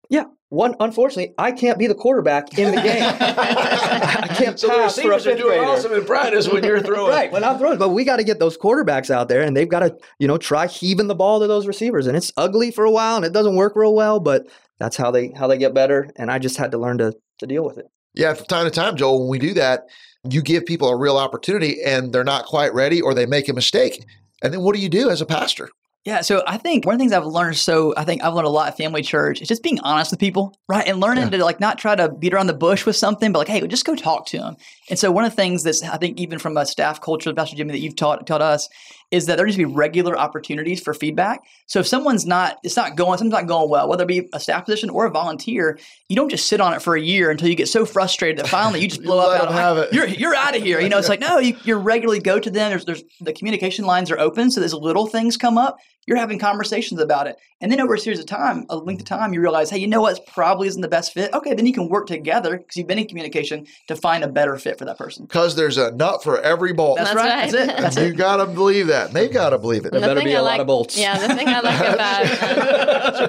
Yeah, 0.09 0.25
one. 0.49 0.75
Unfortunately, 0.79 1.33
I 1.37 1.51
can't 1.51 1.79
be 1.79 1.87
the 1.87 1.95
quarterback 1.95 2.57
in 2.57 2.75
the 2.75 2.81
game. 2.81 3.03
I 3.03 4.27
can't 4.35 4.59
so 4.59 4.67
the 4.67 4.73
pass 4.73 4.99
for 4.99 5.11
a 5.11 5.15
receivers 5.15 5.27
are 5.27 5.29
fifth 5.31 5.39
doing 5.39 5.57
grader. 5.57 5.71
awesome 5.71 5.93
in 5.93 6.05
practice 6.05 6.47
when 6.47 6.63
you're 6.63 6.81
throwing. 6.81 7.11
Right, 7.11 7.31
when 7.31 7.43
I'm 7.43 7.57
throwing, 7.57 7.77
but 7.77 7.89
we 7.89 8.03
got 8.03 8.17
to 8.17 8.23
get 8.23 8.39
those 8.39 8.57
quarterbacks 8.57 9.09
out 9.09 9.29
there, 9.29 9.41
and 9.41 9.55
they've 9.55 9.69
got 9.69 9.79
to, 9.79 9.95
you 10.19 10.27
know, 10.27 10.37
try 10.37 10.67
heaving 10.67 11.07
the 11.07 11.15
ball 11.15 11.39
to 11.39 11.47
those 11.47 11.67
receivers, 11.67 12.07
and 12.07 12.17
it's 12.17 12.31
ugly 12.37 12.71
for 12.71 12.85
a 12.85 12.91
while, 12.91 13.15
and 13.15 13.25
it 13.25 13.33
doesn't 13.33 13.55
work 13.55 13.75
real 13.75 13.95
well, 13.95 14.19
but 14.19 14.47
that's 14.79 14.97
how 14.97 15.09
they 15.11 15.31
how 15.35 15.47
they 15.47 15.57
get 15.57 15.73
better, 15.73 16.09
and 16.17 16.29
I 16.29 16.39
just 16.39 16.57
had 16.57 16.71
to 16.71 16.77
learn 16.77 16.97
to 16.99 17.13
to 17.39 17.47
deal 17.47 17.63
with 17.63 17.77
it. 17.77 17.85
Yeah, 18.13 18.33
from 18.33 18.45
time 18.45 18.65
to 18.65 18.71
time, 18.71 18.95
Joel, 18.95 19.21
when 19.21 19.29
we 19.29 19.39
do 19.39 19.53
that, 19.55 19.87
you 20.29 20.41
give 20.41 20.65
people 20.65 20.87
a 20.89 20.95
real 20.95 21.17
opportunity 21.17 21.81
and 21.83 22.13
they're 22.13 22.23
not 22.23 22.45
quite 22.45 22.73
ready 22.73 23.01
or 23.01 23.13
they 23.13 23.25
make 23.25 23.49
a 23.49 23.53
mistake. 23.53 24.05
And 24.41 24.53
then 24.53 24.61
what 24.61 24.75
do 24.75 24.81
you 24.81 24.89
do 24.89 25.09
as 25.09 25.21
a 25.21 25.25
pastor? 25.25 25.69
Yeah, 26.05 26.19
so 26.19 26.43
I 26.45 26.57
think 26.57 26.85
one 26.85 26.95
of 26.95 26.99
the 26.99 27.03
things 27.03 27.13
I've 27.13 27.25
learned, 27.25 27.55
so 27.55 27.93
I 27.95 28.03
think 28.03 28.21
I've 28.21 28.33
learned 28.33 28.47
a 28.47 28.49
lot 28.49 28.67
at 28.67 28.75
Family 28.75 29.01
Church, 29.01 29.41
is 29.41 29.47
just 29.47 29.63
being 29.63 29.79
honest 29.79 30.11
with 30.11 30.19
people, 30.19 30.53
right? 30.67 30.85
And 30.85 30.99
learning 30.99 31.29
to 31.29 31.43
like 31.45 31.61
not 31.61 31.77
try 31.77 31.95
to 31.95 32.09
beat 32.09 32.33
around 32.33 32.47
the 32.47 32.53
bush 32.53 32.85
with 32.85 32.97
something, 32.97 33.31
but 33.31 33.39
like, 33.39 33.47
hey, 33.47 33.65
just 33.67 33.85
go 33.85 33.95
talk 33.95 34.25
to 34.27 34.37
them. 34.37 34.57
And 34.89 34.99
so 34.99 35.11
one 35.11 35.23
of 35.23 35.31
the 35.31 35.37
things 35.37 35.63
that's 35.63 35.81
I 35.81 35.95
think 35.95 36.19
even 36.19 36.39
from 36.39 36.57
a 36.57 36.65
staff 36.65 36.99
culture, 36.99 37.33
Pastor 37.33 37.55
Jimmy, 37.55 37.71
that 37.71 37.79
you've 37.79 37.95
taught 37.95 38.27
taught 38.27 38.41
us, 38.41 38.67
is 39.13 39.27
that 39.27 39.37
there 39.37 39.45
needs 39.45 39.55
to 39.57 39.65
be 39.67 39.73
regular 39.73 40.17
opportunities 40.17 40.81
for 40.81 40.93
feedback. 40.93 41.41
So 41.67 41.79
if 41.79 41.87
someone's 41.87 42.25
not, 42.25 42.57
it's 42.63 42.75
not 42.75 42.95
going, 42.97 43.19
something's 43.19 43.31
not 43.39 43.47
going 43.47 43.69
well, 43.69 43.87
whether 43.87 44.03
it 44.03 44.07
be 44.07 44.27
a 44.33 44.39
staff 44.39 44.65
position 44.65 44.89
or 44.89 45.05
a 45.05 45.11
volunteer, 45.11 45.77
you 46.09 46.15
don't 46.15 46.29
just 46.29 46.47
sit 46.47 46.59
on 46.59 46.73
it 46.73 46.81
for 46.81 46.95
a 46.95 47.01
year 47.01 47.29
until 47.29 47.47
you 47.47 47.55
get 47.55 47.67
so 47.69 47.85
frustrated 47.85 48.37
that 48.39 48.47
finally 48.49 48.81
you 48.81 48.87
just 48.87 49.01
You 49.01 49.07
blow 49.07 49.19
up 49.19 49.29
let 49.29 49.41
out. 49.41 49.47
them 49.49 49.53
have 49.57 49.77
it. 49.77 49.93
You're 49.93 50.07
you're 50.07 50.35
out 50.35 50.55
of 50.57 50.63
here. 50.63 50.79
You 50.81 50.89
know, 50.89 50.97
it's 50.97 51.09
like 51.09 51.19
no, 51.19 51.37
you, 51.37 51.55
you 51.63 51.75
regularly 51.75 52.19
go 52.19 52.39
to 52.39 52.49
them. 52.49 52.71
There's 52.71 52.85
there's 52.85 53.03
the 53.21 53.33
communication 53.33 53.85
lines 53.85 54.09
are 54.11 54.19
open, 54.19 54.49
so 54.51 54.59
there's 54.59 54.73
little 54.73 55.05
things 55.05 55.37
come 55.37 55.57
up. 55.57 55.77
You're 56.05 56.17
having 56.17 56.37
conversations 56.37 56.99
about 56.99 57.27
it, 57.27 57.37
and 57.61 57.71
then 57.71 57.79
over 57.79 57.93
a 57.93 57.97
series 57.99 58.19
of 58.19 58.25
time, 58.25 58.65
a 58.69 58.75
length 58.75 58.99
of 58.99 59.07
time, 59.07 59.33
you 59.33 59.39
realize, 59.39 59.69
hey, 59.69 59.77
you 59.77 59.87
know 59.87 60.01
what, 60.01 60.19
probably 60.27 60.67
isn't 60.67 60.81
the 60.81 60.89
best 60.89 61.13
fit. 61.13 61.33
Okay, 61.33 61.53
then 61.53 61.65
you 61.65 61.71
can 61.71 61.87
work 61.87 62.07
together 62.07 62.57
because 62.57 62.75
you've 62.75 62.87
been 62.87 62.99
in 62.99 63.07
communication 63.07 63.65
to 63.87 63.95
find 63.95 64.21
a 64.21 64.27
better 64.27 64.57
fit 64.57 64.77
for 64.77 64.83
that 64.83 64.97
person. 64.97 65.23
Because 65.25 65.55
there's 65.55 65.77
a 65.77 65.91
nut 65.91 66.21
for 66.21 66.41
every 66.41 66.73
bolt. 66.73 66.97
That's, 66.97 67.13
That's 67.13 67.23
right. 67.23 67.29
right. 67.43 67.51
That's 67.53 67.71
it. 67.71 67.81
That's 67.81 67.97
it. 67.97 68.07
you 68.07 68.13
got 68.15 68.37
to 68.37 68.47
believe 68.47 68.87
that. 68.87 69.02
And 69.07 69.15
they've 69.15 69.31
got 69.31 69.49
to 69.49 69.57
believe 69.57 69.85
it. 69.85 69.91
There 69.91 70.01
The 70.01 70.07
better 70.07 70.19
thing 70.19 70.27
be 70.27 70.35
I 70.35 70.39
a 70.39 70.43
lot 70.43 70.59
of 70.59 70.67
bolts. 70.67 70.97
Yeah, 70.97 71.27
the 71.27 71.35
thing 71.35 71.47
I 71.47 71.59
like 71.59 71.93
about 71.93 72.25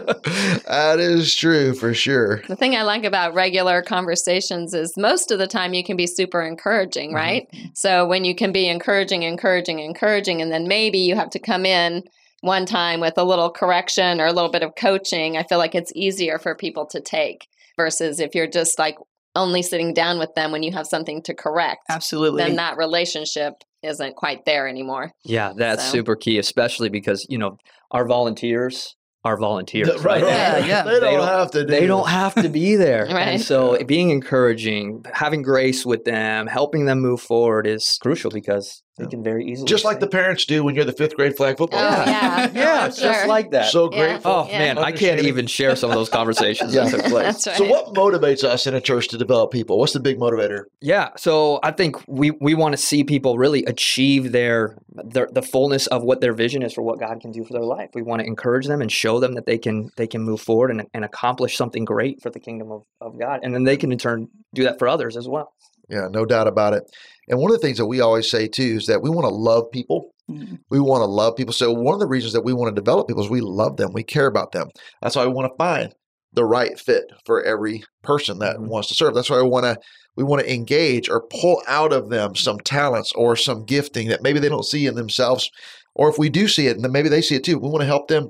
uh, 0.09 0.59
that 0.67 0.99
is 0.99 1.35
true 1.35 1.75
for 1.75 1.95
sure. 1.95 2.43
the 2.49 2.57
thing 2.57 2.77
I 2.77 2.83
like 2.83 3.05
about 3.05 3.35
regular 3.35 3.83
conversations 3.83 4.75
is 4.75 4.97
most 4.97 5.31
of 5.31 5.39
the 5.39 5.47
time 5.47 5.75
you 5.75 5.85
can 5.85 5.97
be 5.97 6.07
super 6.07 6.43
encouraging, 6.43 7.09
mm-hmm. 7.09 7.17
right? 7.17 7.49
So 7.75 8.07
when 8.07 8.25
you 8.25 8.35
can 8.35 8.53
be 8.53 8.69
encouraging, 8.69 9.23
encouraging, 9.23 9.79
encouraging, 9.81 10.43
and 10.43 10.53
then 10.53 10.69
maybe 10.69 10.99
you 10.99 11.15
have 11.17 11.31
to 11.31 11.39
come 11.39 11.67
in 11.67 12.05
one 12.41 12.67
time 12.67 13.01
with 13.01 13.17
a 13.17 13.25
little 13.25 13.51
correction 13.51 14.21
or 14.21 14.27
a 14.27 14.33
little 14.33 14.51
bit 14.51 14.63
of 14.63 14.75
coaching, 14.75 15.37
I 15.37 15.45
feel 15.45 15.59
like 15.59 15.75
it's 15.75 15.93
easier 15.95 16.39
for 16.39 16.55
people 16.55 16.87
to 16.87 17.01
take 17.01 17.49
versus 17.77 18.21
if 18.21 18.35
you're 18.35 18.47
just 18.47 18.79
like 18.79 18.97
only 19.37 19.63
sitting 19.63 19.93
down 19.95 20.19
with 20.19 20.35
them 20.35 20.53
when 20.53 20.63
you 20.63 20.73
have 20.73 20.87
something 20.87 21.23
to 21.23 21.35
correct, 21.35 21.81
Absolutely. 21.89 22.43
then 22.43 22.57
that 22.57 22.77
relationship 22.77 23.55
isn't 23.83 24.17
quite 24.17 24.45
there 24.47 24.67
anymore. 24.69 25.11
Yeah, 25.25 25.53
that's 25.57 25.85
So- 25.85 25.93
super 25.93 26.17
key, 26.17 26.39
especially 26.39 26.89
because 26.89 27.27
you 27.29 27.39
know 27.39 27.57
our 27.91 28.07
volunteers 28.07 28.95
are 29.25 29.37
volunteers, 29.39 30.05
right? 30.05 30.23
Yeah, 30.23 30.59
yeah. 30.67 30.83
They 30.83 30.91
don't, 30.93 31.01
They 31.01 31.11
don't- 31.17 31.27
have 31.29 31.51
to 31.53 31.61
do 31.65 31.71
They 31.71 31.87
don't 31.87 32.09
have 32.09 32.35
to 32.37 32.49
be 32.49 32.77
there. 32.77 33.07
Right. 33.11 33.29
And 33.29 33.41
so 33.43 33.83
being 33.85 34.11
encouraging, 34.11 35.03
having 35.13 35.41
grace 35.43 35.85
with 35.87 36.05
them, 36.05 36.47
helping 36.47 36.85
them 36.85 37.01
move 37.01 37.21
forward 37.23 37.67
is 37.67 37.99
crucial 38.03 38.31
because 38.31 38.83
they 38.97 39.05
Yeah. 39.05 39.11
can 39.11 39.25
very 39.25 39.45
easily 39.45 39.67
Just 39.67 39.85
like 39.85 39.97
say- 39.97 40.01
the 40.01 40.07
parents 40.07 40.45
do 40.45 40.63
when 40.63 40.75
you're 40.77 40.85
the 40.85 40.93
fifth 40.93 41.17
grade 41.17 41.37
flag 41.37 41.59
football. 41.59 41.81
Oh, 41.83 42.05
team. 42.05 42.15
yeah. 42.15 42.51
yeah, 42.55 42.85
Oh, 42.85 42.87
just 42.95 43.27
like 43.27 43.51
that. 43.51 43.71
So 43.73 43.91
Yeah. 43.93 43.99
grateful. 43.99 44.31
oh 44.31 44.47
Yeah. 44.49 44.59
man, 44.59 44.79
I 44.79 44.93
can't 44.93 45.21
even 45.21 45.47
share 45.47 45.75
some 45.75 45.91
of 45.91 45.97
those 45.97 46.09
conversations 46.09 46.75
Yeah. 46.75 46.85
that 46.85 46.91
took 46.91 47.05
place. 47.07 47.45
That's 47.45 47.47
right. 47.49 47.57
So 47.57 47.65
what 47.69 47.95
motivates 47.95 48.45
us 48.45 48.67
in 48.67 48.75
a 48.75 48.81
church 48.81 49.09
to 49.09 49.19
develop 49.19 49.51
people? 49.51 49.79
What's 49.79 49.93
the 49.95 50.01
big 50.01 50.19
motivator? 50.19 50.65
Yeah, 50.81 51.09
so 51.17 51.59
I 51.63 51.73
think 51.73 51.97
we 52.07 52.31
we 52.41 52.55
want 52.55 52.73
to 52.73 52.77
see 52.77 53.03
people 53.05 53.37
really 53.37 53.65
achieve 53.65 54.31
their, 54.33 54.77
their 54.93 55.29
the 55.33 55.43
fullness 55.43 55.87
of 55.89 56.03
what 56.05 56.21
their 56.21 56.33
vision 56.33 56.63
is 56.63 56.73
for 56.73 56.83
what 56.83 57.01
God 57.01 57.21
can 57.21 57.33
do 57.33 57.43
for 57.45 57.53
their 57.53 57.65
life. 57.65 57.91
We 57.95 58.03
want 58.03 58.21
to 58.21 58.27
encourage 58.27 58.67
them 58.67 58.81
and 58.81 58.93
show 58.93 59.19
them 59.19 59.35
that 59.35 59.47
they 59.47 59.59
can 59.59 59.91
they 59.97 60.07
can 60.07 60.23
move 60.23 60.41
forward 60.41 60.71
and, 60.71 60.87
and 60.95 61.05
accomplish 61.05 61.57
something 61.57 61.85
great 61.85 62.23
for 62.23 62.31
the 62.31 62.39
kingdom 62.41 62.71
of, 62.71 62.83
of 63.01 63.19
God, 63.19 63.41
and 63.43 63.53
then 63.55 63.65
they 63.65 63.77
can 63.77 63.91
in 63.91 63.99
turn 63.99 64.29
do 64.55 64.63
that 64.65 64.79
for 64.79 64.87
others 64.89 65.17
as 65.17 65.29
well. 65.29 65.53
Yeah, 65.91 66.09
no 66.11 66.25
doubt 66.25 66.47
about 66.49 66.73
it. 66.73 66.85
And 67.29 67.39
one 67.39 67.51
of 67.51 67.61
the 67.61 67.67
things 67.67 67.79
that 67.79 67.87
we 67.87 68.01
always 68.01 68.31
say 68.31 68.47
too 68.49 68.77
is 68.77 68.87
that 68.87 69.03
we 69.03 69.11
want 69.11 69.25
to 69.27 69.35
love 69.35 69.71
people. 69.71 70.11
Mhm. 70.31 70.59
We 70.71 70.81
want 70.81 71.03
to 71.03 71.07
love 71.07 71.37
people. 71.37 71.53
So 71.53 71.73
one 71.73 71.95
of 71.95 72.01
the 72.01 72.07
reasons 72.07 72.33
that 72.33 72.45
we 72.45 72.53
want 72.53 72.75
to 72.75 72.81
develop 72.81 73.09
people 73.09 73.23
is 73.23 73.31
we 73.31 73.41
love 73.41 73.77
them. 73.77 73.93
We 73.93 74.03
care 74.03 74.27
about 74.27 74.53
them. 74.53 74.69
That's 75.03 75.17
why 75.17 75.27
we 75.27 75.33
want 75.33 75.51
to 75.53 75.57
find 75.57 75.95
the 76.33 76.45
right 76.45 76.79
fit 76.79 77.05
for 77.25 77.43
every 77.43 77.85
person 78.03 78.39
that 78.41 78.57
Mhm. 78.57 78.67
wants 78.69 78.89
to 78.89 78.95
serve. 78.95 79.15
That's 79.15 79.31
why 79.31 79.41
we 79.41 79.49
want 79.49 79.65
to 79.65 79.79
we 80.17 80.23
want 80.23 80.43
to 80.43 80.55
engage 80.55 81.09
or 81.09 81.27
pull 81.29 81.61
out 81.67 81.93
of 81.93 82.09
them 82.09 82.37
some 82.37 82.61
talents 82.61 83.13
or 83.17 83.35
some 83.35 83.65
gifting 83.65 84.07
that 84.09 84.23
maybe 84.23 84.39
they 84.39 84.49
don't 84.49 84.65
see 84.65 84.87
in 84.87 84.95
themselves. 84.95 85.51
Or 85.97 86.09
if 86.09 86.19
we 86.19 86.29
do 86.29 86.47
see 86.47 86.69
it, 86.69 86.77
and 86.77 86.85
then 86.85 86.93
maybe 86.93 87.09
they 87.09 87.21
see 87.21 87.35
it 87.35 87.43
too. 87.43 87.59
We 87.59 87.69
want 87.69 87.81
to 87.81 87.87
help 87.87 88.07
them, 88.07 88.29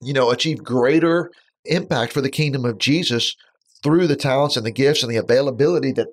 you 0.00 0.14
know, 0.14 0.30
achieve 0.30 0.64
greater 0.64 1.30
impact 1.66 2.14
for 2.14 2.22
the 2.22 2.30
kingdom 2.30 2.64
of 2.64 2.78
Jesus 2.78 3.34
through 3.82 4.06
the 4.06 4.16
talents 4.16 4.56
and 4.56 4.64
the 4.64 4.70
gifts 4.70 5.02
and 5.02 5.12
the 5.12 5.18
availability 5.18 5.92
that 5.92 6.08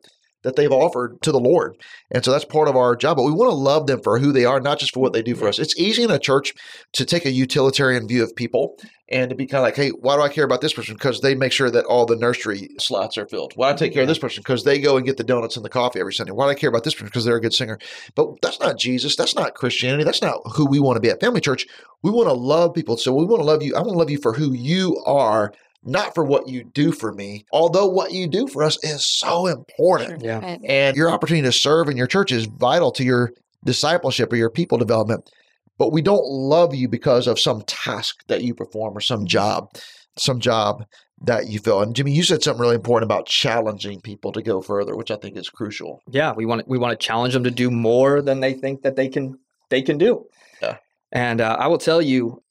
that 0.45 0.55
they've 0.55 0.71
offered 0.71 1.21
to 1.23 1.31
the 1.31 1.39
Lord. 1.39 1.75
And 2.11 2.23
so 2.23 2.31
that's 2.31 2.45
part 2.45 2.67
of 2.67 2.75
our 2.75 2.95
job. 2.95 3.17
But 3.17 3.23
we 3.23 3.31
want 3.31 3.49
to 3.49 3.55
love 3.55 3.87
them 3.87 4.01
for 4.01 4.19
who 4.19 4.31
they 4.31 4.45
are, 4.45 4.59
not 4.61 4.79
just 4.79 4.93
for 4.93 5.01
what 5.01 5.13
they 5.13 5.21
do 5.21 5.35
for 5.35 5.47
us. 5.47 5.59
It's 5.59 5.77
easy 5.77 6.03
in 6.03 6.11
a 6.11 6.19
church 6.19 6.53
to 6.93 7.05
take 7.05 7.25
a 7.25 7.31
utilitarian 7.31 8.07
view 8.07 8.23
of 8.23 8.35
people 8.35 8.77
and 9.09 9.29
to 9.29 9.35
be 9.35 9.45
kind 9.45 9.59
of 9.59 9.63
like, 9.63 9.75
hey, 9.75 9.89
why 9.89 10.15
do 10.15 10.21
I 10.21 10.29
care 10.29 10.45
about 10.45 10.61
this 10.61 10.73
person? 10.73 10.95
Because 10.95 11.21
they 11.21 11.35
make 11.35 11.51
sure 11.51 11.69
that 11.69 11.85
all 11.85 12.05
the 12.05 12.15
nursery 12.15 12.69
slots 12.79 13.17
are 13.17 13.27
filled. 13.27 13.53
Why 13.55 13.69
do 13.69 13.73
I 13.73 13.77
take 13.77 13.93
care 13.93 14.01
of 14.03 14.07
this 14.07 14.17
person? 14.17 14.41
Because 14.41 14.63
they 14.63 14.79
go 14.79 14.97
and 14.97 15.05
get 15.05 15.17
the 15.17 15.23
donuts 15.23 15.55
and 15.55 15.65
the 15.65 15.69
coffee 15.69 15.99
every 15.99 16.13
Sunday. 16.13 16.31
Why 16.31 16.45
do 16.45 16.51
I 16.51 16.55
care 16.55 16.69
about 16.69 16.83
this 16.83 16.93
person? 16.93 17.07
Because 17.07 17.25
they're 17.25 17.35
a 17.35 17.41
good 17.41 17.53
singer. 17.53 17.77
But 18.15 18.41
that's 18.41 18.59
not 18.59 18.79
Jesus. 18.79 19.15
That's 19.15 19.35
not 19.35 19.53
Christianity. 19.53 20.03
That's 20.03 20.21
not 20.21 20.39
who 20.55 20.65
we 20.65 20.79
want 20.79 20.95
to 20.97 21.01
be 21.01 21.09
at 21.09 21.19
Family 21.19 21.41
Church. 21.41 21.67
We 22.01 22.11
want 22.11 22.27
to 22.27 22.33
love 22.33 22.73
people. 22.73 22.97
So 22.97 23.13
we 23.13 23.25
want 23.25 23.41
to 23.41 23.45
love 23.45 23.61
you. 23.61 23.75
I 23.75 23.79
want 23.79 23.93
to 23.93 23.97
love 23.97 24.09
you 24.09 24.19
for 24.21 24.33
who 24.33 24.53
you 24.53 25.01
are 25.05 25.53
not 25.85 26.15
for 26.15 26.25
what 26.25 26.49
you 26.49 26.63
do 26.63 26.91
for 26.91 27.13
me, 27.13 27.45
although 27.51 27.85
what 27.85 28.11
you 28.11 28.27
do 28.27 28.47
for 28.47 28.63
us 28.63 28.83
is 28.83 29.05
so 29.05 29.47
important. 29.47 30.23
Yeah. 30.23 30.57
And 30.63 30.97
your 30.97 31.11
opportunity 31.11 31.45
to 31.45 31.51
serve 31.51 31.87
in 31.87 31.95
your 31.95 32.07
church 32.07 32.31
is 32.31 32.45
vital 32.45 32.91
to 32.93 33.03
your 33.03 33.31
discipleship 33.63 34.33
or 34.33 34.35
your 34.35 34.49
people 34.49 34.77
development. 34.77 35.29
But 35.77 35.91
we 35.91 36.01
don't 36.01 36.25
love 36.25 36.73
you 36.73 36.87
because 36.87 37.27
of 37.27 37.39
some 37.39 37.61
task 37.63 38.25
that 38.27 38.43
you 38.43 38.55
perform 38.55 38.97
or 38.97 39.01
some 39.01 39.25
job, 39.25 39.69
some 40.17 40.39
job 40.39 40.85
that 41.21 41.47
you 41.47 41.59
fill. 41.59 41.81
And 41.81 41.95
Jimmy, 41.95 42.11
you 42.11 42.23
said 42.23 42.43
something 42.43 42.61
really 42.61 42.75
important 42.75 43.09
about 43.09 43.25
challenging 43.25 44.01
people 44.01 44.31
to 44.31 44.41
go 44.41 44.61
further, 44.61 44.95
which 44.95 45.11
I 45.11 45.17
think 45.17 45.37
is 45.37 45.49
crucial. 45.49 46.01
Yeah, 46.09 46.33
we 46.33 46.45
want 46.45 46.67
we 46.67 46.77
want 46.77 46.99
to 46.99 47.05
challenge 47.05 47.33
them 47.33 47.43
to 47.43 47.51
do 47.51 47.69
more 47.69 48.21
than 48.21 48.39
they 48.39 48.53
think 48.53 48.81
that 48.83 48.95
they 48.95 49.07
can 49.07 49.37
they 49.69 49.81
can 49.81 49.97
do. 49.97 50.25
Yeah. 50.61 50.77
And 51.11 51.41
uh, 51.41 51.57
I 51.59 51.67
will 51.67 51.77
tell 51.77 52.01
you, 52.01 52.41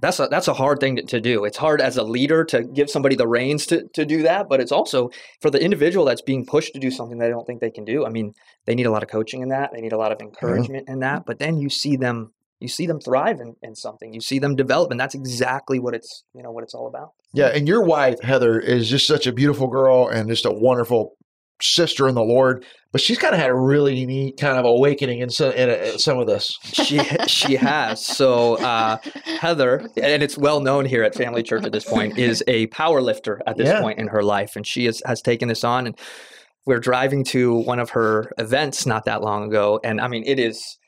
that's 0.00 0.18
a 0.20 0.28
that's 0.28 0.48
a 0.48 0.54
hard 0.54 0.80
thing 0.80 0.96
to, 0.96 1.02
to, 1.02 1.20
do. 1.20 1.44
It's 1.44 1.56
hard 1.56 1.80
as 1.80 1.96
a 1.96 2.02
leader 2.02 2.44
to 2.46 2.64
give 2.64 2.90
somebody 2.90 3.16
the 3.16 3.28
reins 3.28 3.66
to 3.66 3.86
to 3.94 4.04
do 4.04 4.22
that, 4.22 4.48
but 4.48 4.60
it's 4.60 4.72
also 4.72 5.10
for 5.40 5.50
the 5.50 5.62
individual 5.62 6.04
that's 6.04 6.22
being 6.22 6.44
pushed 6.44 6.74
to 6.74 6.80
do 6.80 6.90
something 6.90 7.18
they 7.18 7.28
don't 7.28 7.46
think 7.46 7.60
they 7.60 7.70
can 7.70 7.84
do. 7.84 8.04
I 8.04 8.10
mean, 8.10 8.34
they 8.66 8.74
need 8.74 8.86
a 8.86 8.90
lot 8.90 9.02
of 9.02 9.08
coaching 9.08 9.42
in 9.42 9.48
that. 9.50 9.70
They 9.72 9.80
need 9.80 9.92
a 9.92 9.98
lot 9.98 10.12
of 10.12 10.20
encouragement 10.20 10.88
in 10.88 11.00
that. 11.00 11.24
But 11.26 11.38
then 11.38 11.58
you 11.58 11.70
see 11.70 11.96
them 11.96 12.32
you 12.60 12.68
see 12.68 12.86
them 12.86 13.00
thrive 13.00 13.40
in, 13.40 13.56
in 13.62 13.74
something. 13.74 14.14
You 14.14 14.20
see 14.20 14.38
them 14.38 14.56
develop, 14.56 14.90
and 14.90 14.98
that's 14.98 15.14
exactly 15.14 15.78
what 15.78 15.94
it's 15.94 16.24
you 16.34 16.42
know 16.42 16.50
what 16.50 16.64
it's 16.64 16.74
all 16.74 16.86
about. 16.86 17.10
Yeah, 17.32 17.48
and 17.48 17.68
your 17.68 17.82
wife 17.82 18.20
Heather 18.20 18.58
is 18.58 18.88
just 18.88 19.06
such 19.06 19.26
a 19.26 19.32
beautiful 19.32 19.68
girl 19.68 20.08
and 20.08 20.28
just 20.28 20.44
a 20.44 20.52
wonderful 20.52 21.16
sister 21.60 22.08
in 22.08 22.14
the 22.14 22.22
Lord, 22.22 22.64
but 22.92 23.00
she's 23.00 23.18
kind 23.18 23.34
of 23.34 23.40
had 23.40 23.50
a 23.50 23.54
really 23.54 24.06
neat 24.06 24.38
kind 24.38 24.58
of 24.58 24.64
awakening 24.64 25.20
in 25.20 25.30
some, 25.30 25.52
in, 25.52 25.68
a, 25.68 25.92
in 25.92 25.98
some 25.98 26.18
of 26.18 26.26
this. 26.26 26.58
She 26.62 26.98
she 27.26 27.56
has. 27.56 28.04
So 28.04 28.54
uh, 28.58 28.98
Heather, 29.24 29.88
and 30.02 30.22
it's 30.22 30.38
well 30.38 30.60
known 30.60 30.84
here 30.84 31.02
at 31.02 31.14
Family 31.14 31.42
Church 31.42 31.64
at 31.64 31.72
this 31.72 31.84
point, 31.84 32.18
is 32.18 32.42
a 32.46 32.66
power 32.68 33.00
lifter 33.00 33.40
at 33.46 33.56
this 33.56 33.68
yeah. 33.68 33.80
point 33.80 33.98
in 33.98 34.08
her 34.08 34.22
life, 34.22 34.56
and 34.56 34.66
she 34.66 34.84
has, 34.86 35.02
has 35.06 35.20
taken 35.22 35.48
this 35.48 35.64
on. 35.64 35.86
And 35.86 35.98
we're 36.66 36.80
driving 36.80 37.24
to 37.24 37.54
one 37.54 37.78
of 37.78 37.90
her 37.90 38.32
events 38.38 38.86
not 38.86 39.04
that 39.06 39.22
long 39.22 39.44
ago, 39.44 39.80
and 39.82 40.00
I 40.00 40.08
mean 40.08 40.24
it 40.26 40.38
is 40.38 40.78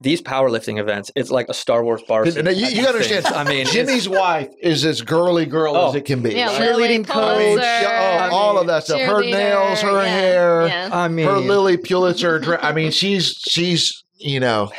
these 0.00 0.22
powerlifting 0.22 0.78
events, 0.78 1.10
it's 1.16 1.30
like 1.30 1.48
a 1.48 1.54
Star 1.54 1.82
Wars 1.82 2.02
bar. 2.02 2.24
you, 2.26 2.32
you 2.34 2.42
got 2.42 2.92
to 2.92 2.98
understand. 2.98 3.26
I 3.26 3.44
mean, 3.44 3.66
Jimmy's 3.66 4.08
wife 4.08 4.48
is 4.60 4.84
as 4.84 5.02
girly 5.02 5.44
girl 5.46 5.76
oh, 5.76 5.88
as 5.88 5.96
it 5.96 6.04
can 6.04 6.22
be. 6.22 6.34
Yeah, 6.34 6.46
right? 6.46 6.60
cheerleading 6.60 7.06
coach, 7.06 7.60
oh, 7.60 8.28
all 8.30 8.58
of 8.58 8.68
that 8.68 8.84
stuff. 8.84 9.00
Her 9.00 9.22
nails, 9.22 9.80
her 9.80 10.02
yeah, 10.02 10.04
hair. 10.04 10.66
Yeah. 10.68 10.90
I 10.92 11.08
mean, 11.08 11.26
her 11.26 11.38
Lilly 11.38 11.76
Pulitzer. 11.76 12.58
I 12.62 12.72
mean, 12.72 12.92
she's 12.92 13.32
she's 13.48 14.04
you 14.18 14.40
know, 14.40 14.70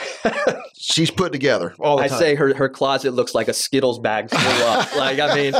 she's 0.77 1.11
put 1.11 1.31
together 1.31 1.73
all 1.79 1.97
the 1.97 2.03
I 2.03 2.07
time. 2.07 2.19
say 2.19 2.35
her 2.35 2.53
her 2.53 2.69
closet 2.69 3.13
looks 3.13 3.33
like 3.33 3.47
a 3.47 3.53
Skittles 3.53 3.99
bag 3.99 4.29
full 4.29 4.67
up. 4.67 4.95
like 4.97 5.19
I 5.19 5.35
mean, 5.35 5.53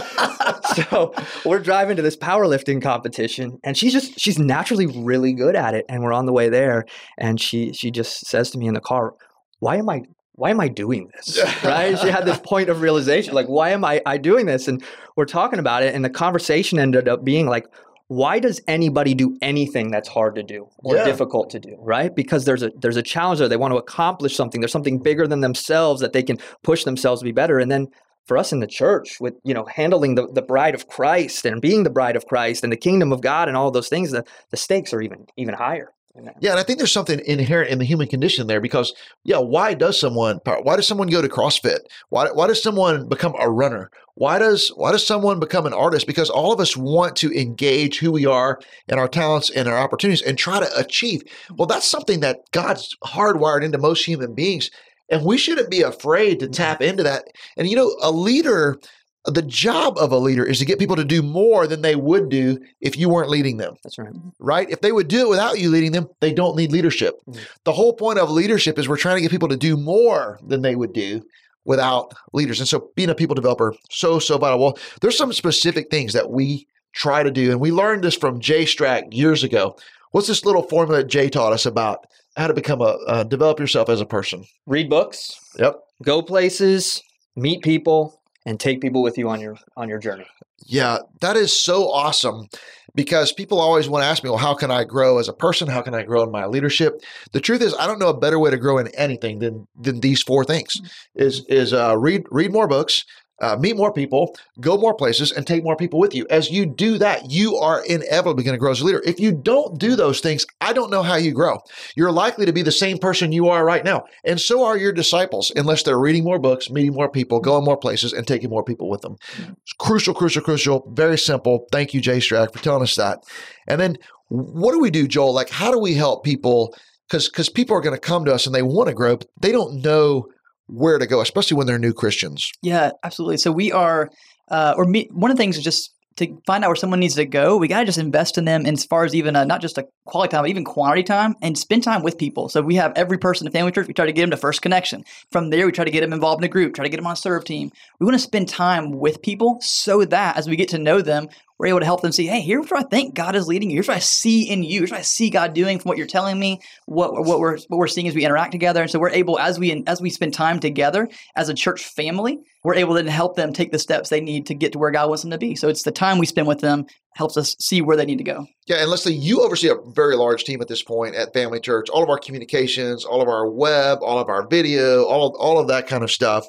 so 0.76 1.14
we're 1.46 1.60
driving 1.60 1.96
to 1.98 2.02
this 2.02 2.16
powerlifting 2.16 2.82
competition, 2.82 3.60
and 3.64 3.78
she's 3.78 3.94
just 3.94 4.20
she's 4.20 4.38
naturally 4.38 4.86
really 4.86 5.34
good 5.34 5.56
at 5.56 5.74
it, 5.74 5.86
and 5.90 6.04
we're 6.04 6.14
on 6.14 6.26
the 6.26 6.34
way 6.34 6.50
there, 6.50 6.86
and 7.18 7.40
she 7.40 7.74
she 7.74 7.92
just 7.92 8.26
says 8.26 8.52
to 8.52 8.58
me 8.58 8.68
in 8.68 8.74
the 8.74 8.82
car 8.82 9.16
why 9.60 9.78
am 9.78 9.90
I 9.90 10.04
why 10.34 10.52
am 10.52 10.62
I 10.62 10.70
doing 10.70 11.10
this? 11.14 11.38
right? 11.66 12.00
She 12.00 12.08
had 12.08 12.26
this 12.26 12.40
point 12.40 12.70
of 12.70 12.80
realization, 12.80 13.34
like, 13.34 13.48
why 13.48 13.72
am 13.72 13.84
I, 13.84 14.02
I 14.06 14.18
doing 14.18 14.46
this? 14.46 14.70
And 14.70 14.82
we're 15.18 15.26
talking 15.26 15.60
about 15.60 15.84
it, 15.84 15.94
and 15.94 16.06
the 16.06 16.10
conversation 16.10 16.80
ended 16.80 17.10
up 17.10 17.26
being 17.26 17.46
like, 17.46 17.66
why 18.10 18.40
does 18.40 18.60
anybody 18.68 19.14
do 19.14 19.38
anything 19.42 19.92
that's 19.92 20.10
hard 20.10 20.34
to 20.36 20.42
do 20.42 20.68
or 20.80 20.96
yeah. 20.96 21.06
difficult 21.06 21.52
to 21.52 21.60
do 21.60 21.78
right 21.80 22.16
because 22.16 22.44
there's 22.44 22.64
a 22.64 22.72
there's 22.82 22.98
a 22.98 23.04
challenge 23.04 23.38
there 23.38 23.48
they 23.48 23.56
want 23.56 23.72
to 23.72 23.78
accomplish 23.78 24.36
something 24.36 24.62
there's 24.62 24.72
something 24.72 24.98
bigger 24.98 25.28
than 25.28 25.42
themselves 25.42 26.02
that 26.02 26.12
they 26.12 26.24
can 26.24 26.38
push 26.64 26.84
themselves 26.86 27.22
to 27.22 27.24
be 27.24 27.32
better 27.32 27.60
and 27.60 27.70
then 27.70 27.88
for 28.26 28.36
us 28.36 28.52
in 28.52 28.62
the 28.62 28.68
church 28.68 29.20
with 29.20 29.36
you 29.44 29.54
know 29.54 29.64
handling 29.66 30.16
the, 30.16 30.28
the 30.34 30.42
bride 30.42 30.74
of 30.74 30.88
christ 30.88 31.46
and 31.46 31.62
being 31.62 31.84
the 31.84 31.90
bride 31.90 32.16
of 32.16 32.26
christ 32.26 32.64
and 32.64 32.74
the 32.74 32.78
kingdom 32.78 33.14
of 33.14 33.22
god 33.22 33.48
and 33.48 33.56
all 33.56 33.70
those 33.70 33.90
things 33.90 34.10
the, 34.10 34.26
the 34.50 34.58
stakes 34.58 34.92
are 34.92 35.02
even 35.02 35.28
even 35.38 35.54
higher 35.54 35.94
yeah, 36.40 36.52
and 36.52 36.60
I 36.60 36.64
think 36.64 36.80
there's 36.80 36.92
something 36.92 37.22
inherent 37.26 37.70
in 37.70 37.80
the 37.80 37.86
human 37.86 38.08
condition 38.08 38.48
there 38.48 38.62
because, 38.62 38.94
yeah, 39.24 39.38
why 39.38 39.74
does 39.74 40.00
someone 40.00 40.40
why 40.44 40.76
does 40.76 40.88
someone 40.88 41.08
go 41.08 41.22
to 41.22 41.30
CrossFit? 41.30 41.80
Why 42.10 42.30
why 42.32 42.48
does 42.48 42.62
someone 42.62 43.08
become 43.08 43.36
a 43.40 43.50
runner? 43.50 43.92
Why 44.16 44.40
does 44.40 44.70
why 44.76 44.92
does 44.92 45.06
someone 45.06 45.40
become 45.40 45.66
an 45.66 45.74
artist? 45.74 46.08
Because 46.08 46.30
all 46.30 46.52
of 46.52 46.60
us 46.60 46.76
want 46.76 47.16
to 47.18 47.32
engage 47.32 48.00
who 48.00 48.12
we 48.12 48.26
are 48.26 48.60
and 48.88 49.00
our 49.00 49.08
talents 49.08 49.50
and 49.50 49.68
our 49.68 49.78
opportunities 49.78 50.22
and 50.22 50.38
try 50.38 50.60
to 50.60 50.78
achieve. 50.78 51.22
Well, 51.56 51.68
that's 51.68 51.88
something 51.88 52.20
that 52.22 52.40
God's 52.52 52.96
hardwired 53.06 53.64
into 53.64 53.78
most 53.78 54.06
human 54.06 54.34
beings, 54.34 54.72
and 55.10 55.24
we 55.24 55.38
shouldn't 55.38 55.72
be 55.72 55.82
afraid 55.82 56.40
to 56.40 56.46
mm-hmm. 56.46 56.54
tap 56.54 56.82
into 56.82 57.04
that. 57.04 57.26
And 57.56 57.70
you 57.70 57.76
know, 57.76 57.96
a 58.02 58.12
leader 58.12 58.80
the 59.26 59.42
job 59.42 59.98
of 59.98 60.12
a 60.12 60.18
leader 60.18 60.46
is 60.46 60.60
to 60.60 60.66
get 60.66 60.80
people 60.80 60.96
to 60.96 61.04
do 61.04 61.22
more 61.22 61.68
than 61.68 61.82
they 61.82 61.96
would 61.96 62.30
do 62.30 62.58
if 62.80 62.98
you 62.98 63.10
weren't 63.10 63.30
leading 63.30 63.58
them. 63.58 63.76
That's 63.84 63.98
right. 63.98 64.14
Right? 64.40 64.70
If 64.70 64.82
they 64.82 64.92
would 64.92 65.08
do 65.08 65.22
it 65.22 65.30
without 65.30 65.60
you 65.60 65.70
leading 65.70 65.92
them, 65.92 66.08
they 66.22 66.34
don't 66.34 66.56
need 66.56 66.72
leadership. 66.72 67.16
Mm-hmm. 67.28 67.42
The 67.66 67.74
whole 67.74 67.94
point 67.94 68.20
of 68.20 68.30
leadership 68.30 68.80
is 68.80 68.88
we're 68.88 68.98
trying 68.98 69.18
to 69.18 69.22
get 69.22 69.32
people 69.32 69.50
to 69.50 69.58
do 69.58 69.76
more 69.76 70.40
than 70.48 70.62
they 70.62 70.76
would 70.76 70.94
do 70.94 71.22
without 71.66 72.14
leaders. 72.34 72.60
And 72.60 72.68
so 72.68 72.90
being 72.96 73.10
a 73.10 73.16
people 73.16 73.36
developer, 73.36 73.76
so, 73.90 74.20
so 74.20 74.38
vital. 74.38 74.60
Well, 74.60 74.78
there's 75.02 75.18
some 75.18 75.34
specific 75.34 75.92
things 75.92 76.14
that 76.14 76.32
we 76.32 76.66
try 76.94 77.22
to 77.22 77.32
do. 77.32 77.52
And 77.52 77.60
we 77.60 77.72
learned 77.72 78.04
this 78.04 78.16
from 78.16 78.40
Jay 78.40 78.64
Strack 78.64 79.14
years 79.14 79.44
ago. 79.44 79.76
What's 80.12 80.28
this 80.28 80.46
little 80.46 80.64
formula 80.64 81.04
that 81.04 81.10
Jay 81.10 81.30
taught 81.30 81.54
us 81.54 81.66
about 81.66 82.08
how 82.36 82.48
to 82.48 82.54
become 82.54 82.82
a, 82.82 82.98
uh, 83.06 83.24
develop 83.24 83.60
yourself 83.60 83.90
as 83.90 84.02
a 84.02 84.06
person? 84.06 84.46
Read 84.66 84.90
books. 84.90 85.38
Yep. 85.60 85.76
Go 86.04 86.22
places, 86.22 87.04
meet 87.36 87.62
people, 87.62 88.19
and 88.50 88.60
take 88.60 88.82
people 88.82 89.04
with 89.04 89.16
you 89.16 89.30
on 89.30 89.40
your 89.40 89.56
on 89.78 89.88
your 89.88 90.00
journey. 90.00 90.26
Yeah, 90.66 90.98
that 91.22 91.38
is 91.38 91.56
so 91.56 91.90
awesome 91.92 92.48
because 92.96 93.32
people 93.32 93.60
always 93.60 93.88
want 93.88 94.04
to 94.04 94.08
ask 94.08 94.24
me, 94.24 94.30
well, 94.32 94.40
how 94.40 94.56
can 94.56 94.72
I 94.72 94.84
grow 94.84 95.20
as 95.20 95.30
a 95.30 95.34
person? 95.34 95.68
How 95.68 95.82
can 95.82 95.94
I 95.94 96.02
grow 96.02 96.24
in 96.24 96.32
my 96.32 96.48
leadership? 96.48 97.00
The 97.32 97.40
truth 97.40 97.62
is, 97.62 97.76
I 97.76 97.86
don't 97.86 98.00
know 98.00 98.10
a 98.10 98.20
better 98.20 98.40
way 98.40 98.50
to 98.50 98.58
grow 98.58 98.80
in 98.80 98.88
anything 98.96 99.38
than 99.38 99.68
than 99.80 100.00
these 100.00 100.24
four 100.24 100.44
things. 100.44 100.82
Mm. 100.82 100.90
Is 101.16 101.46
is 101.46 101.74
uh, 101.74 101.96
read 101.96 102.24
read 102.32 102.52
more 102.52 102.68
books, 102.68 103.06
uh, 103.42 103.56
meet 103.58 103.76
more 103.76 103.94
people, 103.94 104.36
go 104.60 104.78
more 104.78 104.94
places, 104.94 105.32
and 105.32 105.46
take 105.46 105.64
more 105.64 105.76
people 105.76 106.00
with 106.00 106.14
you. 106.14 106.26
As 106.30 106.52
you 106.52 106.66
do 106.66 106.98
that, 106.98 107.32
you 107.32 107.56
are 107.58 107.84
inevitably 107.86 108.44
going 108.44 108.54
to 108.54 108.60
grow 108.60 108.72
as 108.72 108.82
a 108.82 108.86
leader. 108.86 109.02
If 109.06 109.20
you 109.20 109.32
don't 109.32 109.78
do 109.80 109.96
those 109.96 110.20
things, 110.20 110.46
I 110.62 110.74
don't 110.74 110.92
know 110.92 111.04
how 111.04 111.16
you 111.16 111.32
grow. 111.32 111.60
You're 111.96 112.12
likely 112.12 112.46
to 112.46 112.54
be 112.54 112.62
the 112.62 112.72
same 112.72 112.98
person 112.98 113.32
you 113.32 113.48
are 113.48 113.66
right 113.66 113.84
now. 113.84 114.06
And 114.24 114.40
so 114.40 114.64
are 114.64 114.78
your 114.78 114.92
disciples, 114.92 115.52
unless 115.56 115.84
they're 115.84 116.00
reading 116.00 116.24
more 116.24 116.40
books, 116.40 116.70
meeting 116.70 116.94
more 116.94 117.10
people, 117.10 117.40
going 117.40 117.66
more 117.66 117.78
places, 117.78 118.14
and 118.14 118.28
taking 118.28 118.50
more 118.50 118.64
people 118.64 118.90
with 118.90 119.02
them. 119.02 119.18
It's 119.38 119.74
crucial, 119.74 120.14
crucial, 120.14 120.42
crucial. 120.42 120.90
Very 120.94 121.18
simple. 121.18 121.68
Thank 121.72 121.94
you, 121.94 122.02
Jay 122.02 122.18
Strack, 122.18 122.54
for 122.54 122.64
telling 122.64 122.84
us 122.84 122.96
that. 122.96 123.24
And 123.68 123.80
then 123.80 123.98
what 124.30 124.74
do 124.74 124.80
we 124.80 124.92
do, 124.92 125.08
Joel? 125.08 125.34
Like, 125.34 125.50
how 125.50 125.72
do 125.72 125.80
we 125.80 125.94
help 125.94 126.24
people? 126.24 126.76
Because 127.08 127.28
because 127.28 127.50
people 127.50 127.76
are 127.76 127.82
going 127.82 127.96
to 127.96 128.00
come 128.00 128.26
to 128.26 128.34
us 128.34 128.46
and 128.46 128.54
they 128.54 128.62
want 128.62 128.88
to 128.90 128.94
grow, 128.94 129.18
but 129.18 129.28
they 129.42 129.52
don't 129.52 129.82
know 129.82 130.28
where 130.70 130.98
to 130.98 131.06
go, 131.06 131.22
especially 131.22 131.58
when 131.58 131.68
they're 131.68 131.80
new 131.80 131.94
Christians. 131.94 132.52
Yeah, 132.62 132.92
absolutely. 133.04 133.38
So 133.38 133.52
we 133.52 133.72
are, 133.72 134.10
uh, 134.50 134.74
or 134.78 134.86
me, 134.86 135.10
one 135.12 135.32
of 135.32 135.38
the 135.38 135.42
things 135.42 135.58
is 135.58 135.64
just 135.64 135.94
to 136.20 136.38
find 136.46 136.64
out 136.64 136.68
where 136.68 136.76
someone 136.76 137.00
needs 137.00 137.16
to 137.16 137.26
go, 137.26 137.58
we 137.58 137.68
got 137.68 137.80
to 137.80 137.86
just 137.86 137.98
invest 137.98 138.38
in 138.38 138.46
them 138.46 138.66
as 138.66 138.84
far 138.86 139.06
as 139.06 139.16
even 139.16 139.36
uh, 139.36 139.46
not 139.46 139.62
just 139.62 139.78
a 139.78 139.88
quality 140.06 140.32
time, 140.32 140.44
but 140.44 140.50
even 140.50 140.66
quantity 140.66 141.04
time 141.04 141.34
and 141.42 141.58
spend 141.58 141.82
time 141.82 142.04
with 142.04 142.18
people. 142.18 142.50
So 142.50 142.62
we 142.62 142.76
have 142.76 142.92
every 142.96 143.18
person 143.18 143.48
in 143.48 143.52
the 143.52 143.58
Family 143.58 143.72
Church, 143.72 143.88
we 143.88 143.94
try 143.94 144.06
to 144.06 144.12
get 144.12 144.22
them 144.22 144.32
to 144.32 144.38
First 144.38 144.62
Connection. 144.62 145.04
From 145.32 145.50
there, 145.50 145.66
we 145.66 145.72
try 145.72 145.86
to 145.86 145.92
get 145.92 146.02
them 146.02 146.14
involved 146.14 146.42
in 146.42 146.46
a 146.46 146.52
group, 146.52 146.76
try 146.76 146.84
to 146.84 146.90
get 146.90 146.98
them 146.98 147.08
on 147.08 147.14
a 147.14 147.16
serve 147.16 147.46
team. 147.46 147.72
We 148.00 148.06
want 148.06 148.16
to 148.16 148.20
spend 148.20 148.50
time 148.50 148.92
with 148.92 149.22
people 149.22 149.58
so 149.62 150.04
that 150.06 150.38
as 150.38 150.50
we 150.50 150.56
get 150.56 150.70
to 150.70 150.78
know 150.78 151.02
them, 151.02 151.30
we're 151.60 151.68
able 151.68 151.80
to 151.80 151.86
help 151.86 152.02
them 152.02 152.14
see, 152.14 152.26
hey, 152.26 152.40
here's 152.40 152.70
where 152.70 152.80
I 152.80 152.84
think 152.84 153.14
God 153.14 153.36
is 153.36 153.46
leading 153.48 153.70
you. 153.70 153.76
Here's 153.76 153.90
what 153.90 153.98
I 153.98 154.00
see 154.00 154.50
in 154.50 154.64
you. 154.64 154.80
Here's 154.80 154.92
what 154.92 155.00
I 155.00 155.04
see 155.04 155.30
God 155.30 155.54
doing 155.54 155.78
from 155.78 155.90
what 155.90 155.98
you're 155.98 156.08
telling 156.08 156.40
me, 156.40 156.62
what 156.86 157.26
what 157.26 157.40
we're 157.40 157.58
what 157.68 157.78
we're 157.78 157.88
seeing 157.88 158.08
as 158.08 158.16
we 158.16 158.24
interact 158.24 158.54
together. 158.54 158.82
And 158.82 158.90
so 158.90 158.98
we're 158.98 159.10
able, 159.10 159.38
as 159.38 159.60
we 159.60 159.84
as 159.86 160.02
we 160.02 160.10
spend 160.10 160.34
time 160.34 160.62
together 160.62 161.10
as 161.36 161.50
a 161.50 161.54
church 161.54 161.84
family, 161.84 162.40
we're 162.64 162.76
able 162.76 162.96
to 162.96 163.12
help 163.12 163.36
them 163.36 163.52
take 163.52 163.74
the 163.74 163.80
steps 163.80 164.08
they 164.10 164.22
need 164.22 164.46
to 164.46 164.56
get 164.56 164.72
to 164.72 164.80
where 164.80 164.92
God 164.92 165.10
wants 165.10 165.24
them 165.24 165.32
to 165.32 165.38
be. 165.38 165.56
So 165.56 165.68
it's 165.68 165.84
the 165.84 165.92
time 165.92 166.18
we 166.18 166.26
spend 166.26 166.48
with 166.48 166.62
them 166.62 166.86
helps 167.16 167.36
us 167.36 167.58
see 167.60 167.82
where 167.82 167.98
they 167.98 168.06
need 168.06 168.20
to 168.20 168.24
go. 168.24 168.48
Yeah, 168.68 168.78
and 168.78 168.90
Leslie, 168.90 169.14
you 169.14 169.42
oversee 169.42 169.68
a 169.68 169.76
very 169.94 170.16
large 170.16 170.46
team 170.46 170.62
at 170.62 170.70
this 170.70 170.82
point 170.82 171.16
at 171.16 171.34
Family 171.34 171.60
Church. 171.60 171.90
All 171.90 172.04
of 172.04 172.10
our 172.10 172.20
communications, 172.20 173.04
all 173.04 173.22
of 173.22 173.28
our 173.28 173.50
web, 173.50 174.00
all 174.02 174.20
of 174.20 174.30
our 174.30 174.48
video, 174.48 175.04
all 175.04 175.28
of, 175.28 175.36
all 175.36 175.60
of 175.60 175.68
that 175.68 175.88
kind 175.88 176.04
of 176.04 176.12
stuff 176.12 176.48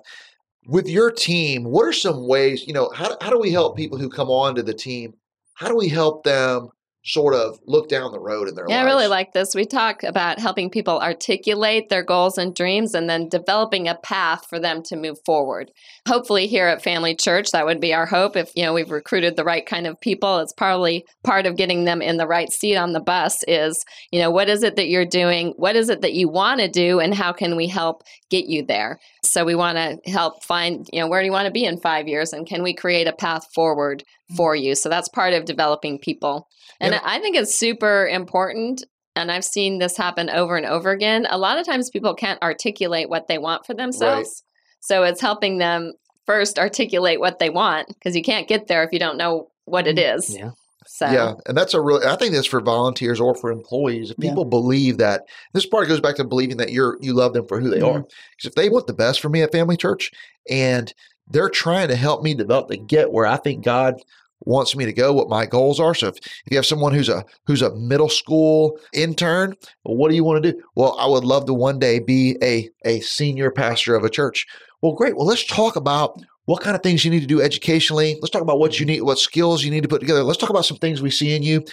with 0.70 0.88
your 0.88 1.10
team, 1.10 1.64
what 1.64 1.84
are 1.84 1.92
some 1.92 2.28
ways, 2.28 2.64
you 2.66 2.72
know, 2.72 2.90
how, 2.94 3.16
how 3.20 3.28
do 3.28 3.38
we 3.38 3.50
help 3.50 3.76
people 3.76 3.98
who 3.98 4.08
come 4.08 4.30
on 4.30 4.54
to 4.54 4.62
the 4.62 4.72
team? 4.72 5.14
How 5.54 5.66
do 5.66 5.76
we 5.76 5.88
help 5.88 6.22
them 6.22 6.70
sort 7.04 7.34
of 7.34 7.58
look 7.66 7.88
down 7.88 8.12
the 8.12 8.20
road 8.20 8.46
in 8.46 8.54
their 8.54 8.66
yeah, 8.68 8.82
lives. 8.82 8.86
I 8.86 8.90
really 8.94 9.06
like 9.08 9.32
this. 9.32 9.54
We 9.54 9.64
talk 9.64 10.02
about 10.02 10.38
helping 10.38 10.68
people 10.68 11.00
articulate 11.00 11.88
their 11.88 12.02
goals 12.02 12.36
and 12.36 12.54
dreams 12.54 12.94
and 12.94 13.08
then 13.08 13.28
developing 13.28 13.88
a 13.88 13.94
path 13.94 14.46
for 14.48 14.58
them 14.58 14.82
to 14.84 14.96
move 14.96 15.18
forward. 15.24 15.70
Hopefully 16.06 16.46
here 16.46 16.66
at 16.66 16.82
Family 16.82 17.14
Church, 17.14 17.52
that 17.52 17.64
would 17.64 17.80
be 17.80 17.94
our 17.94 18.04
hope. 18.04 18.36
If 18.36 18.54
you 18.54 18.64
know 18.64 18.74
we've 18.74 18.90
recruited 18.90 19.36
the 19.36 19.44
right 19.44 19.64
kind 19.64 19.86
of 19.86 20.00
people, 20.00 20.38
it's 20.38 20.52
probably 20.52 21.06
part 21.24 21.46
of 21.46 21.56
getting 21.56 21.84
them 21.84 22.02
in 22.02 22.18
the 22.18 22.26
right 22.26 22.52
seat 22.52 22.76
on 22.76 22.92
the 22.92 23.00
bus 23.00 23.42
is, 23.48 23.82
you 24.10 24.20
know, 24.20 24.30
what 24.30 24.50
is 24.50 24.62
it 24.62 24.76
that 24.76 24.88
you're 24.88 25.06
doing? 25.06 25.54
What 25.56 25.76
is 25.76 25.88
it 25.88 26.02
that 26.02 26.12
you 26.12 26.28
want 26.28 26.60
to 26.60 26.68
do 26.68 27.00
and 27.00 27.14
how 27.14 27.32
can 27.32 27.56
we 27.56 27.66
help 27.66 28.02
get 28.28 28.46
you 28.46 28.64
there? 28.64 29.00
So 29.22 29.44
we 29.44 29.54
want 29.54 29.76
to 29.76 30.10
help 30.10 30.44
find, 30.44 30.86
you 30.92 31.00
know, 31.00 31.08
where 31.08 31.20
do 31.20 31.26
you 31.26 31.32
want 31.32 31.46
to 31.46 31.52
be 31.52 31.64
in 31.64 31.78
5 31.78 32.08
years 32.08 32.32
and 32.32 32.46
can 32.46 32.62
we 32.62 32.74
create 32.74 33.06
a 33.06 33.12
path 33.12 33.46
forward 33.54 34.02
for 34.36 34.56
you? 34.56 34.74
So 34.74 34.88
that's 34.88 35.08
part 35.08 35.34
of 35.34 35.44
developing 35.44 35.98
people. 35.98 36.48
And 36.80 36.94
I 36.94 37.20
think 37.20 37.36
it's 37.36 37.54
super 37.54 38.06
important. 38.06 38.84
And 39.16 39.30
I've 39.30 39.44
seen 39.44 39.78
this 39.78 39.96
happen 39.96 40.30
over 40.30 40.56
and 40.56 40.64
over 40.64 40.90
again. 40.90 41.26
A 41.28 41.36
lot 41.36 41.58
of 41.58 41.66
times 41.66 41.90
people 41.90 42.14
can't 42.14 42.42
articulate 42.42 43.10
what 43.10 43.28
they 43.28 43.38
want 43.38 43.66
for 43.66 43.74
themselves. 43.74 44.28
Right. 44.28 44.80
So 44.80 45.02
it's 45.02 45.20
helping 45.20 45.58
them 45.58 45.92
first 46.26 46.58
articulate 46.58 47.20
what 47.20 47.38
they 47.38 47.50
want 47.50 47.88
because 47.88 48.16
you 48.16 48.22
can't 48.22 48.48
get 48.48 48.68
there 48.68 48.84
if 48.84 48.92
you 48.92 48.98
don't 48.98 49.18
know 49.18 49.48
what 49.64 49.86
it 49.86 49.96
mm-hmm. 49.96 50.02
Yeah. 50.36 50.50
So. 50.86 51.06
Yeah, 51.06 51.34
and 51.46 51.56
that's 51.56 51.74
a 51.74 51.80
really 51.80 52.06
I 52.06 52.16
think 52.16 52.32
that's 52.32 52.46
for 52.46 52.60
volunteers 52.60 53.20
or 53.20 53.34
for 53.34 53.50
employees. 53.50 54.10
If 54.10 54.16
people 54.16 54.44
yeah. 54.44 54.50
believe 54.50 54.98
that 54.98 55.26
this 55.52 55.66
part 55.66 55.88
goes 55.88 56.00
back 56.00 56.16
to 56.16 56.24
believing 56.24 56.56
that 56.56 56.72
you're 56.72 56.96
you 57.00 57.12
love 57.12 57.34
them 57.34 57.46
for 57.46 57.60
who 57.60 57.68
they 57.68 57.80
mm-hmm. 57.80 57.98
are. 57.98 58.00
Because 58.00 58.46
if 58.46 58.54
they 58.54 58.68
want 58.68 58.86
the 58.86 58.94
best 58.94 59.20
for 59.20 59.28
me 59.28 59.42
at 59.42 59.52
Family 59.52 59.76
Church 59.76 60.10
and 60.48 60.92
they're 61.28 61.50
trying 61.50 61.88
to 61.88 61.96
help 61.96 62.22
me 62.22 62.34
develop 62.34 62.68
to 62.68 62.76
get 62.76 63.12
where 63.12 63.26
I 63.26 63.36
think 63.36 63.64
God 63.64 63.96
wants 64.40 64.74
me 64.74 64.84
to 64.84 64.92
go, 64.92 65.12
what 65.12 65.28
my 65.28 65.46
goals 65.46 65.78
are. 65.78 65.94
So 65.94 66.08
if, 66.08 66.16
if 66.16 66.50
you 66.50 66.56
have 66.56 66.66
someone 66.66 66.94
who's 66.94 67.08
a 67.08 67.24
who's 67.46 67.62
a 67.62 67.74
middle 67.74 68.08
school 68.08 68.78
intern, 68.92 69.56
well, 69.84 69.96
what 69.96 70.08
do 70.08 70.16
you 70.16 70.24
want 70.24 70.42
to 70.42 70.52
do? 70.52 70.62
Well, 70.74 70.96
I 70.98 71.06
would 71.06 71.24
love 71.24 71.46
to 71.46 71.54
one 71.54 71.78
day 71.78 71.98
be 71.98 72.36
a 72.42 72.70
a 72.84 73.00
senior 73.00 73.50
pastor 73.50 73.94
of 73.94 74.04
a 74.04 74.10
church. 74.10 74.46
Well, 74.82 74.92
great. 74.92 75.16
Well, 75.16 75.26
let's 75.26 75.44
talk 75.44 75.76
about 75.76 76.22
what 76.50 76.62
kind 76.62 76.74
of 76.74 76.82
things 76.82 77.04
you 77.04 77.12
need 77.12 77.20
to 77.20 77.28
do 77.28 77.40
educationally. 77.40 78.18
Let's 78.20 78.30
talk 78.30 78.42
about 78.42 78.58
what 78.58 78.80
you 78.80 78.84
need, 78.84 79.02
what 79.02 79.20
skills 79.20 79.62
you 79.62 79.70
need 79.70 79.84
to 79.84 79.88
put 79.88 80.00
together. 80.00 80.24
Let's 80.24 80.40
talk 80.40 80.50
about 80.50 80.64
some 80.64 80.78
things 80.78 81.00
we 81.00 81.08
see 81.08 81.36
in 81.36 81.44
you. 81.44 81.64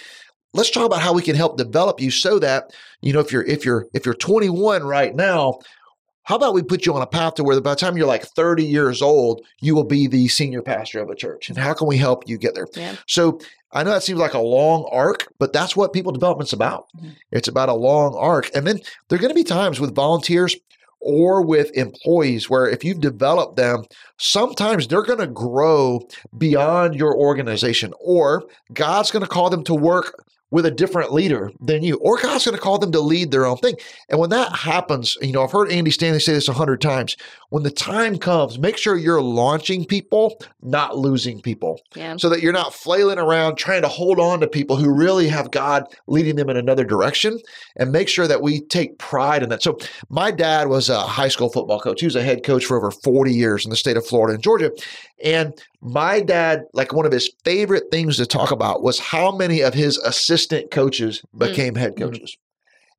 Let's 0.53 0.69
talk 0.69 0.85
about 0.85 1.01
how 1.01 1.13
we 1.13 1.23
can 1.23 1.35
help 1.35 1.57
develop 1.57 1.99
you 1.99 2.11
so 2.11 2.37
that, 2.37 2.69
you 3.01 3.11
know, 3.11 3.19
if 3.19 3.31
you're 3.31 3.43
if 3.43 3.65
you're 3.65 3.87
if 3.95 4.05
you're 4.05 4.13
21 4.13 4.83
right 4.83 5.15
now, 5.15 5.57
how 6.25 6.35
about 6.35 6.53
we 6.53 6.61
put 6.61 6.85
you 6.85 6.93
on 6.93 7.01
a 7.01 7.07
path 7.07 7.33
to 7.35 7.43
where 7.43 7.59
by 7.59 7.71
the 7.71 7.75
time 7.75 7.97
you're 7.97 8.05
like 8.05 8.23
30 8.23 8.65
years 8.65 9.01
old, 9.01 9.41
you 9.61 9.73
will 9.73 9.83
be 9.83 10.05
the 10.05 10.27
senior 10.27 10.61
pastor 10.61 11.01
of 11.01 11.09
a 11.09 11.15
church? 11.15 11.49
And 11.49 11.57
how 11.57 11.73
can 11.73 11.87
we 11.87 11.97
help 11.97 12.29
you 12.29 12.37
get 12.37 12.53
there? 12.53 12.67
Yeah. 12.75 12.97
So 13.07 13.39
I 13.71 13.81
know 13.81 13.89
that 13.89 14.03
seems 14.03 14.19
like 14.19 14.35
a 14.35 14.39
long 14.39 14.87
arc, 14.91 15.27
but 15.39 15.53
that's 15.53 15.75
what 15.75 15.91
people 15.91 16.11
development's 16.11 16.53
about. 16.53 16.85
Mhm. 17.01 17.15
It's 17.31 17.47
about 17.47 17.69
a 17.69 17.73
long 17.73 18.13
arc. 18.13 18.51
And 18.53 18.67
then 18.67 18.79
there 19.09 19.17
are 19.17 19.21
going 19.21 19.33
to 19.33 19.35
be 19.35 19.43
times 19.43 19.79
with 19.79 19.95
volunteers 19.95 20.55
or 20.99 21.41
with 21.41 21.71
employees 21.77 22.49
where 22.49 22.67
if 22.67 22.83
you've 22.83 22.99
developed 22.99 23.55
them, 23.55 23.83
sometimes 24.17 24.87
they're 24.87 25.03
going 25.03 25.19
to 25.19 25.27
grow 25.27 26.01
beyond 26.37 26.95
your 26.95 27.15
organization, 27.15 27.93
or 27.99 28.45
God's 28.73 29.11
going 29.11 29.23
to 29.23 29.29
call 29.29 29.49
them 29.49 29.63
to 29.65 29.73
work 29.75 30.25
with 30.49 30.65
a 30.65 30.71
different 30.71 31.11
leader 31.13 31.51
than 31.59 31.83
you, 31.83 31.95
or 31.97 32.17
God's 32.17 32.45
going 32.45 32.55
to 32.55 32.61
call 32.61 32.77
them 32.79 32.91
to 32.93 32.99
lead 33.01 33.31
their 33.31 33.45
own 33.45 33.57
thing. 33.57 33.75
And 34.09 34.19
when 34.19 34.29
that 34.29 34.53
happens, 34.55 35.17
you 35.21 35.33
know, 35.33 35.43
I've 35.43 35.51
heard 35.51 35.71
Andy 35.71 35.91
Stanley 35.91 36.19
say 36.19 36.33
this 36.33 36.47
a 36.47 36.53
hundred 36.53 36.79
times. 36.81 37.17
When 37.49 37.63
the 37.63 37.71
time 37.71 38.17
comes, 38.17 38.57
make 38.59 38.77
sure 38.77 38.97
you're 38.97 39.21
launching 39.21 39.85
people, 39.85 40.37
not 40.61 40.97
losing 40.97 41.41
people, 41.41 41.79
Yeah. 41.95 42.15
so 42.17 42.29
that 42.29 42.41
you're 42.41 42.53
not 42.53 42.73
flailing 42.73 43.19
around 43.19 43.55
trying 43.55 43.81
to 43.81 43.87
hold 43.87 44.19
on 44.19 44.39
to 44.41 44.47
people 44.47 44.75
who 44.75 44.89
really 44.93 45.27
have 45.27 45.51
God 45.51 45.83
leading 46.07 46.35
them 46.35 46.49
in 46.49 46.57
another 46.57 46.83
direction. 46.83 47.39
And 47.77 47.91
make 47.91 48.09
sure 48.09 48.27
that 48.27 48.41
we 48.41 48.61
take 48.61 48.97
pride 48.97 49.43
in 49.43 49.49
that. 49.49 49.61
So, 49.63 49.77
my 50.09 50.31
dad 50.31 50.67
was 50.67 50.89
a 50.89 50.99
high 50.99 51.27
school 51.27 51.49
football 51.49 51.79
coach. 51.79 51.99
He 52.01 52.07
was 52.07 52.15
a 52.15 52.23
head 52.23 52.43
coach 52.43 52.65
for 52.65 52.75
over 52.77 52.91
40 52.91 53.33
years 53.33 53.65
in 53.65 53.69
the 53.69 53.75
state 53.77 53.97
of 53.97 54.05
Florida 54.05 54.33
and 54.33 54.43
Georgia. 54.43 54.71
And 55.23 55.53
my 55.81 56.19
dad, 56.19 56.65
like 56.73 56.93
one 56.93 57.05
of 57.05 57.11
his 57.11 57.31
favorite 57.43 57.85
things 57.91 58.17
to 58.17 58.25
talk 58.25 58.51
about 58.51 58.83
was 58.83 58.99
how 58.99 59.35
many 59.35 59.61
of 59.61 59.73
his 59.73 59.97
assistant 59.99 60.71
coaches 60.71 61.21
became 61.37 61.75
head 61.75 61.97
coaches. 61.97 62.37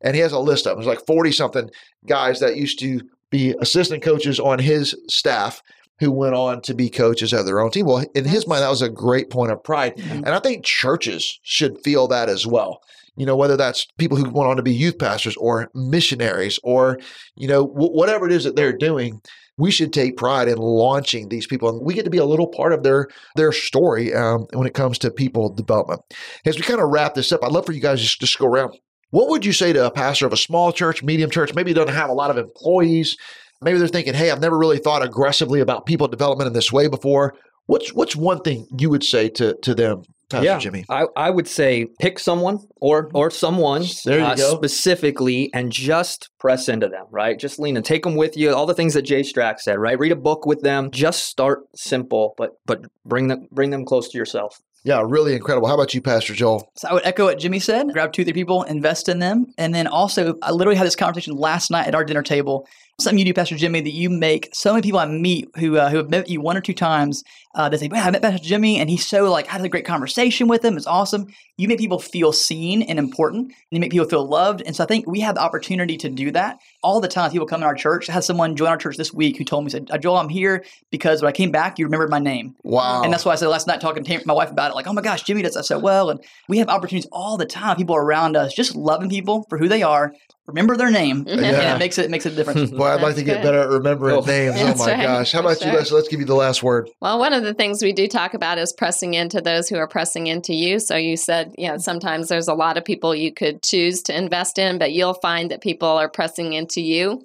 And 0.00 0.14
he 0.14 0.20
has 0.22 0.32
a 0.32 0.38
list 0.38 0.66
of 0.66 0.72
them. 0.76 0.84
There's 0.84 0.96
like 0.96 1.06
40 1.06 1.32
something 1.32 1.70
guys 2.06 2.40
that 2.40 2.56
used 2.56 2.78
to 2.80 3.00
be 3.30 3.54
assistant 3.60 4.02
coaches 4.02 4.40
on 4.40 4.58
his 4.58 4.96
staff 5.08 5.62
who 6.00 6.12
went 6.12 6.34
on 6.34 6.60
to 6.62 6.74
be 6.74 6.88
coaches 6.88 7.32
of 7.32 7.44
their 7.44 7.60
own 7.60 7.70
team. 7.70 7.86
Well, 7.86 8.04
in 8.14 8.24
his 8.24 8.46
mind, 8.46 8.62
that 8.62 8.70
was 8.70 8.82
a 8.82 8.88
great 8.88 9.30
point 9.30 9.50
of 9.50 9.62
pride. 9.62 9.96
Mhm. 9.96 10.16
And 10.18 10.28
I 10.28 10.38
think 10.38 10.64
churches 10.64 11.38
should 11.42 11.78
feel 11.82 12.06
that 12.08 12.28
as 12.28 12.46
well. 12.46 12.80
You 13.18 13.26
know, 13.26 13.36
whether 13.36 13.56
that's 13.56 13.86
people 13.98 14.16
who 14.16 14.30
went 14.30 14.48
on 14.48 14.56
to 14.56 14.62
be 14.62 14.72
youth 14.72 14.98
pastors 14.98 15.36
or 15.36 15.70
missionaries 15.74 16.58
or, 16.62 16.98
you 17.36 17.48
know, 17.48 17.66
w- 17.66 17.92
whatever 17.92 18.26
it 18.26 18.32
is 18.32 18.44
that 18.44 18.56
they're 18.56 18.76
doing, 18.76 19.20
we 19.58 19.72
should 19.72 19.92
take 19.92 20.16
pride 20.16 20.46
in 20.46 20.56
launching 20.56 21.28
these 21.28 21.46
people. 21.46 21.68
And 21.68 21.84
we 21.84 21.94
get 21.94 22.04
to 22.04 22.10
be 22.10 22.18
a 22.18 22.24
little 22.24 22.46
part 22.46 22.72
of 22.72 22.84
their 22.84 23.08
their 23.34 23.52
story 23.52 24.14
um, 24.14 24.46
when 24.52 24.66
it 24.68 24.74
comes 24.74 24.98
to 24.98 25.10
people 25.10 25.52
development. 25.52 26.00
As 26.46 26.56
we 26.56 26.62
kind 26.62 26.80
of 26.80 26.90
wrap 26.90 27.14
this 27.14 27.32
up, 27.32 27.42
I'd 27.42 27.52
love 27.52 27.66
for 27.66 27.72
you 27.72 27.80
guys 27.80 28.00
just, 28.00 28.20
just 28.20 28.38
go 28.38 28.46
around. 28.46 28.78
What 29.10 29.28
would 29.30 29.44
you 29.44 29.52
say 29.52 29.72
to 29.72 29.86
a 29.86 29.90
pastor 29.90 30.26
of 30.26 30.32
a 30.32 30.36
small 30.36 30.70
church, 30.70 31.02
medium 31.02 31.30
church, 31.30 31.54
maybe 31.54 31.72
doesn't 31.72 31.94
have 31.94 32.10
a 32.10 32.14
lot 32.14 32.30
of 32.30 32.38
employees? 32.38 33.16
Maybe 33.60 33.78
they're 33.78 33.88
thinking, 33.88 34.14
hey, 34.14 34.30
I've 34.30 34.40
never 34.40 34.56
really 34.56 34.78
thought 34.78 35.02
aggressively 35.02 35.60
about 35.60 35.86
people 35.86 36.06
development 36.06 36.46
in 36.46 36.52
this 36.52 36.72
way 36.72 36.86
before. 36.86 37.34
What's 37.66 37.92
what's 37.92 38.14
one 38.14 38.40
thing 38.42 38.66
you 38.78 38.90
would 38.90 39.02
say 39.02 39.28
to 39.30 39.56
to 39.62 39.74
them, 39.74 40.02
Pastor 40.30 40.44
Yeah. 40.44 40.58
Jimmy? 40.58 40.84
I, 40.90 41.06
I 41.16 41.30
would 41.30 41.48
say 41.48 41.86
pick 42.00 42.18
someone 42.18 42.58
or 42.80 43.10
or 43.14 43.30
someone 43.30 43.84
There 44.04 44.18
you 44.18 44.24
uh, 44.24 44.34
go. 44.34 44.54
specifically 44.56 45.50
and 45.54 45.72
just 45.72 46.30
press 46.38 46.68
into 46.68 46.88
them, 46.88 47.06
right? 47.10 47.38
Just 47.38 47.58
lean 47.58 47.76
and 47.76 47.84
take 47.84 48.02
them 48.04 48.14
with 48.16 48.36
you. 48.36 48.52
All 48.54 48.66
the 48.66 48.74
things 48.74 48.94
that 48.94 49.02
Jay 49.02 49.22
Strack 49.22 49.58
said, 49.60 49.78
right? 49.78 49.98
Read 49.98 50.12
a 50.12 50.16
book 50.16 50.46
with 50.46 50.60
them. 50.62 50.90
Just 50.90 51.24
start 51.24 51.60
simple, 51.74 52.34
but 52.36 52.52
but 52.66 52.82
bring 53.04 53.28
them 53.28 53.48
bring 53.52 53.70
them 53.70 53.84
close 53.84 54.08
to 54.10 54.18
yourself. 54.18 54.60
Yeah, 54.84 55.02
really 55.04 55.34
incredible. 55.34 55.66
How 55.68 55.74
about 55.74 55.92
you, 55.92 56.00
Pastor 56.00 56.34
Joel? 56.34 56.70
So 56.76 56.88
I 56.88 56.92
would 56.94 57.04
echo 57.04 57.24
what 57.24 57.38
Jimmy 57.38 57.58
said. 57.58 57.88
Grab 57.92 58.12
two, 58.12 58.22
three 58.24 58.32
people, 58.32 58.62
invest 58.62 59.08
in 59.08 59.18
them. 59.18 59.46
And 59.58 59.74
then 59.74 59.86
also, 59.88 60.36
I 60.40 60.52
literally 60.52 60.76
had 60.78 60.86
this 60.86 60.94
conversation 60.96 61.34
last 61.34 61.70
night 61.70 61.88
at 61.88 61.94
our 61.96 62.04
dinner 62.04 62.22
table. 62.22 62.66
Something 63.00 63.20
you 63.20 63.24
do, 63.26 63.32
Pastor 63.32 63.54
Jimmy, 63.54 63.80
that 63.80 63.92
you 63.92 64.10
make 64.10 64.48
so 64.52 64.72
many 64.72 64.82
people 64.82 64.98
I 64.98 65.06
meet 65.06 65.48
who 65.56 65.76
uh, 65.76 65.88
who 65.88 65.98
have 65.98 66.10
met 66.10 66.28
you 66.28 66.40
one 66.40 66.56
or 66.56 66.60
two 66.60 66.74
times. 66.74 67.22
Uh, 67.54 67.68
they 67.68 67.76
say, 67.76 67.86
"Man, 67.86 68.04
I 68.04 68.10
met 68.10 68.22
Pastor 68.22 68.44
Jimmy, 68.44 68.80
and 68.80 68.90
he's 68.90 69.06
so 69.06 69.30
like 69.30 69.46
I 69.46 69.52
had 69.52 69.64
a 69.64 69.68
great 69.68 69.86
conversation 69.86 70.48
with 70.48 70.64
him. 70.64 70.76
It's 70.76 70.84
awesome." 70.84 71.28
You 71.56 71.68
make 71.68 71.78
people 71.78 72.00
feel 72.00 72.32
seen 72.32 72.82
and 72.82 72.98
important, 72.98 73.46
and 73.46 73.54
you 73.70 73.78
make 73.78 73.92
people 73.92 74.08
feel 74.08 74.26
loved. 74.26 74.62
And 74.66 74.74
so 74.74 74.82
I 74.82 74.88
think 74.88 75.06
we 75.06 75.20
have 75.20 75.36
the 75.36 75.40
opportunity 75.40 75.96
to 75.96 76.08
do 76.08 76.32
that 76.32 76.58
all 76.82 77.00
the 77.00 77.06
time. 77.06 77.30
People 77.30 77.46
come 77.46 77.60
in 77.60 77.68
our 77.68 77.74
church. 77.76 78.10
I 78.10 78.14
had 78.14 78.24
someone 78.24 78.56
join 78.56 78.70
our 78.70 78.76
church 78.76 78.96
this 78.96 79.14
week 79.14 79.38
who 79.38 79.44
told 79.44 79.64
me, 79.64 79.70
"said 79.70 79.88
Joel, 80.02 80.16
I'm 80.16 80.28
here 80.28 80.64
because 80.90 81.22
when 81.22 81.28
I 81.28 81.32
came 81.32 81.52
back, 81.52 81.78
you 81.78 81.84
remembered 81.84 82.10
my 82.10 82.18
name." 82.18 82.56
Wow. 82.64 83.02
And 83.04 83.12
that's 83.12 83.24
why 83.24 83.30
I 83.30 83.36
said 83.36 83.46
last 83.46 83.68
night 83.68 83.80
talking 83.80 84.02
to 84.02 84.22
my 84.26 84.34
wife 84.34 84.50
about 84.50 84.72
it, 84.72 84.74
like, 84.74 84.88
oh 84.88 84.92
my 84.92 85.02
gosh, 85.02 85.22
Jimmy 85.22 85.42
does 85.42 85.54
that 85.54 85.66
so 85.66 85.78
well. 85.78 86.10
And 86.10 86.18
we 86.48 86.58
have 86.58 86.68
opportunities 86.68 87.08
all 87.12 87.36
the 87.36 87.46
time. 87.46 87.76
People 87.76 87.94
around 87.94 88.36
us 88.36 88.52
just 88.52 88.74
loving 88.74 89.08
people 89.08 89.46
for 89.48 89.56
who 89.56 89.68
they 89.68 89.84
are, 89.84 90.12
remember 90.48 90.76
their 90.76 90.90
name, 90.90 91.24
and 91.28 91.40
Yeah. 91.40 91.76
it 91.76 91.78
makes 91.78 91.98
it 91.98 92.10
makes 92.10 92.26
a 92.26 92.30
difference. 92.30 92.72
Well, 92.78 92.84
I'd 92.88 93.00
like 93.02 93.14
to 93.16 93.22
That's 93.22 93.22
get 93.22 93.34
good. 93.36 93.42
better 93.44 93.60
at 93.60 93.68
remembering 93.68 94.16
Oh. 94.16 94.20
names. 94.22 94.56
Oh 94.58 94.74
my 94.84 94.92
right, 94.94 95.02
gosh. 95.02 95.30
How 95.32 95.40
for 95.42 95.46
about 95.48 95.60
you, 95.60 95.70
sure. 95.70 95.78
Leslie? 95.78 95.96
Let's 95.96 96.08
give 96.08 96.20
you 96.20 96.26
the 96.26 96.34
last 96.34 96.62
word. 96.62 96.88
Well, 97.00 97.18
one 97.18 97.32
of 97.32 97.44
the 97.44 97.54
things 97.54 97.82
we 97.82 97.92
do 97.92 98.08
talk 98.08 98.34
about 98.34 98.58
is 98.58 98.72
pressing 98.72 99.14
into 99.14 99.40
those 99.40 99.68
who 99.68 99.76
are 99.76 99.86
pressing 99.86 100.26
into 100.26 100.54
you. 100.54 100.80
So 100.80 100.96
you 100.96 101.16
said, 101.16 101.54
you 101.58 101.68
know, 101.68 101.78
sometimes 101.78 102.28
there's 102.28 102.48
a 102.48 102.54
lot 102.54 102.76
of 102.78 102.84
people 102.84 103.14
you 103.14 103.32
could 103.32 103.62
choose 103.62 104.02
to 104.04 104.16
invest 104.16 104.58
in, 104.58 104.78
but 104.78 104.92
you'll 104.92 105.14
find 105.14 105.50
that 105.50 105.60
people 105.60 105.88
are 105.88 106.08
pressing 106.08 106.54
into 106.54 106.80
you. 106.80 107.22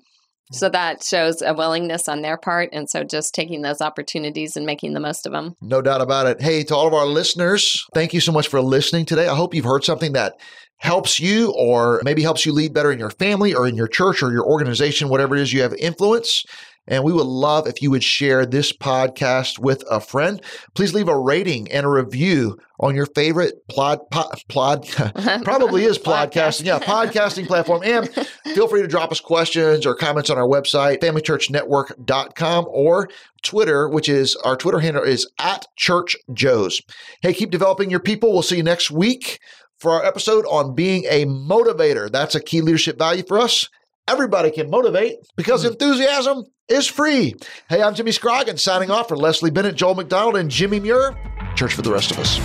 So 0.52 0.70
that 0.70 1.04
shows 1.04 1.42
a 1.42 1.54
willingness 1.56 2.08
on 2.08 2.22
their 2.22 2.38
part. 2.38 2.70
And 2.74 2.88
so 2.88 3.04
just 3.04 3.34
taking 3.34 3.62
those 3.64 3.82
opportunities 3.82 4.56
and 4.56 4.68
making 4.68 4.94
the 4.94 5.00
most 5.00 5.26
of 5.26 5.32
them. 5.32 5.56
No 5.62 5.82
doubt 5.82 6.02
about 6.02 6.28
it. 6.28 6.42
Hey, 6.42 6.64
to 6.66 6.76
all 6.76 6.86
of 6.86 6.94
our 6.94 7.08
listeners, 7.08 7.84
thank 7.96 8.14
you 8.14 8.20
so 8.20 8.32
much 8.32 8.50
for 8.50 8.62
listening 8.62 9.06
today. 9.06 9.28
I 9.28 9.36
hope 9.36 9.56
you've 9.56 9.66
heard 9.66 9.84
something 9.84 10.12
that 10.14 10.36
helps 10.84 11.18
you 11.18 11.54
or 11.58 12.02
maybe 12.04 12.22
helps 12.22 12.46
you 12.46 12.52
lead 12.52 12.74
better 12.74 12.92
in 12.92 13.00
your 13.00 13.10
family 13.10 13.54
or 13.54 13.66
in 13.66 13.76
your 13.76 13.88
church 13.88 14.22
or 14.22 14.34
your 14.34 14.46
organization, 14.46 15.08
whatever 15.08 15.34
it 15.34 15.42
is 15.42 15.54
you 15.54 15.62
have 15.62 15.74
influence. 15.76 16.44
And 16.86 17.06
we 17.06 17.14
would 17.14 17.26
love 17.26 17.66
if 17.66 17.82
you 17.82 17.90
would 17.92 18.04
share 18.04 18.46
this 18.46 18.74
podcast 18.74 19.58
with 19.58 19.86
a 19.90 20.02
friend. 20.02 20.42
Please 20.76 20.94
leave 20.94 21.08
a 21.08 21.18
rating 21.18 21.72
and 21.72 21.86
a 21.86 21.90
review 21.90 22.58
on 22.82 22.94
your 22.94 23.06
favorite 23.06 23.66
plod, 23.70 24.00
pod, 24.12 24.44
plod 24.50 24.86
probably 25.46 25.86
is 25.86 25.98
podcasting. 26.00 26.66
Yeah, 26.66 26.80
podcasting 26.80 27.48
platform. 27.48 27.82
And 27.86 28.10
feel 28.54 28.68
free 28.68 28.82
to 28.82 28.88
drop 28.90 29.14
us 29.14 29.22
questions 29.22 29.86
or 29.86 29.96
comments 29.96 30.30
on 30.30 30.38
our 30.38 30.48
website, 30.48 31.00
familychurchnetwork.com 31.00 32.66
or 32.70 33.08
Twitter, 33.42 33.88
which 33.88 34.10
is 34.10 34.36
our 34.44 34.58
Twitter 34.58 34.80
handle 34.80 35.04
is 35.04 35.32
at 35.40 35.66
Church 35.78 36.18
Joes. 36.34 36.82
Hey, 37.22 37.34
keep 37.34 37.52
developing 37.52 37.90
your 37.90 38.02
people. 38.02 38.34
We'll 38.34 38.42
see 38.42 38.58
you 38.58 38.64
next 38.64 38.92
week 38.92 39.40
for 39.84 39.92
our 39.92 40.06
episode 40.06 40.46
on 40.46 40.74
being 40.74 41.04
a 41.10 41.26
motivator. 41.26 42.10
That's 42.10 42.34
a 42.34 42.40
key 42.40 42.62
leadership 42.62 42.98
value 42.98 43.24
for 43.28 43.38
us. 43.38 43.70
Everybody 44.08 44.50
can 44.50 44.70
motivate 44.70 45.18
because 45.36 45.64
hmm. 45.64 45.74
enthusiasm 45.74 46.46
is 46.70 46.88
free. 46.88 47.36
Hey, 47.70 47.84
I'm 47.84 47.94
Jimmy 47.94 48.14
Scroggins 48.14 48.64
signing 48.64 48.90
off 48.90 49.10
for 49.10 49.18
Leslie 49.18 49.52
Bennett, 49.52 49.76
Joel 49.76 49.96
McDonald, 49.96 50.38
and 50.38 50.50
Jimmy 50.50 50.80
Muir. 50.80 51.16
Church 51.56 51.74
for 51.74 51.82
the 51.82 51.92
rest 51.92 52.12
of 52.12 52.20
us. 52.20 52.40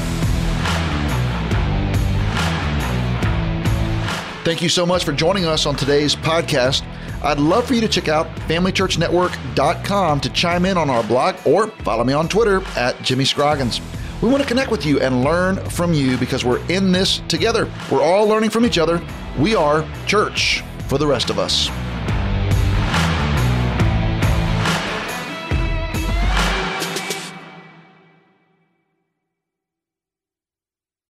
Thank 4.44 4.60
you 4.60 4.68
so 4.68 4.84
much 4.84 5.04
for 5.04 5.12
joining 5.12 5.44
us 5.44 5.64
on 5.64 5.76
today's 5.76 6.16
podcast. 6.16 6.82
I'd 7.22 7.38
love 7.38 7.66
for 7.66 7.74
you 7.74 7.80
to 7.82 7.88
check 7.88 8.08
out 8.08 8.26
FamilyChurchNetwork.com 8.48 10.20
to 10.20 10.30
chime 10.30 10.64
in 10.64 10.76
on 10.76 10.90
our 10.90 11.04
blog 11.04 11.36
or 11.44 11.68
follow 11.68 12.02
me 12.02 12.12
on 12.12 12.28
Twitter 12.28 12.62
at 12.76 13.00
Jimmy 13.02 13.24
Scroggins. 13.24 13.80
We 14.20 14.28
want 14.28 14.42
to 14.42 14.48
connect 14.48 14.72
with 14.72 14.84
you 14.84 14.98
and 14.98 15.22
learn 15.22 15.56
from 15.70 15.94
you 15.94 16.16
because 16.16 16.44
we're 16.44 16.64
in 16.68 16.90
this 16.90 17.22
together. 17.28 17.70
We're 17.88 18.02
all 18.02 18.26
learning 18.26 18.50
from 18.50 18.66
each 18.66 18.76
other. 18.76 19.00
We 19.38 19.54
are 19.54 19.88
church 20.06 20.64
for 20.88 20.98
the 20.98 21.06
rest 21.06 21.30
of 21.30 21.38
us. 21.38 21.70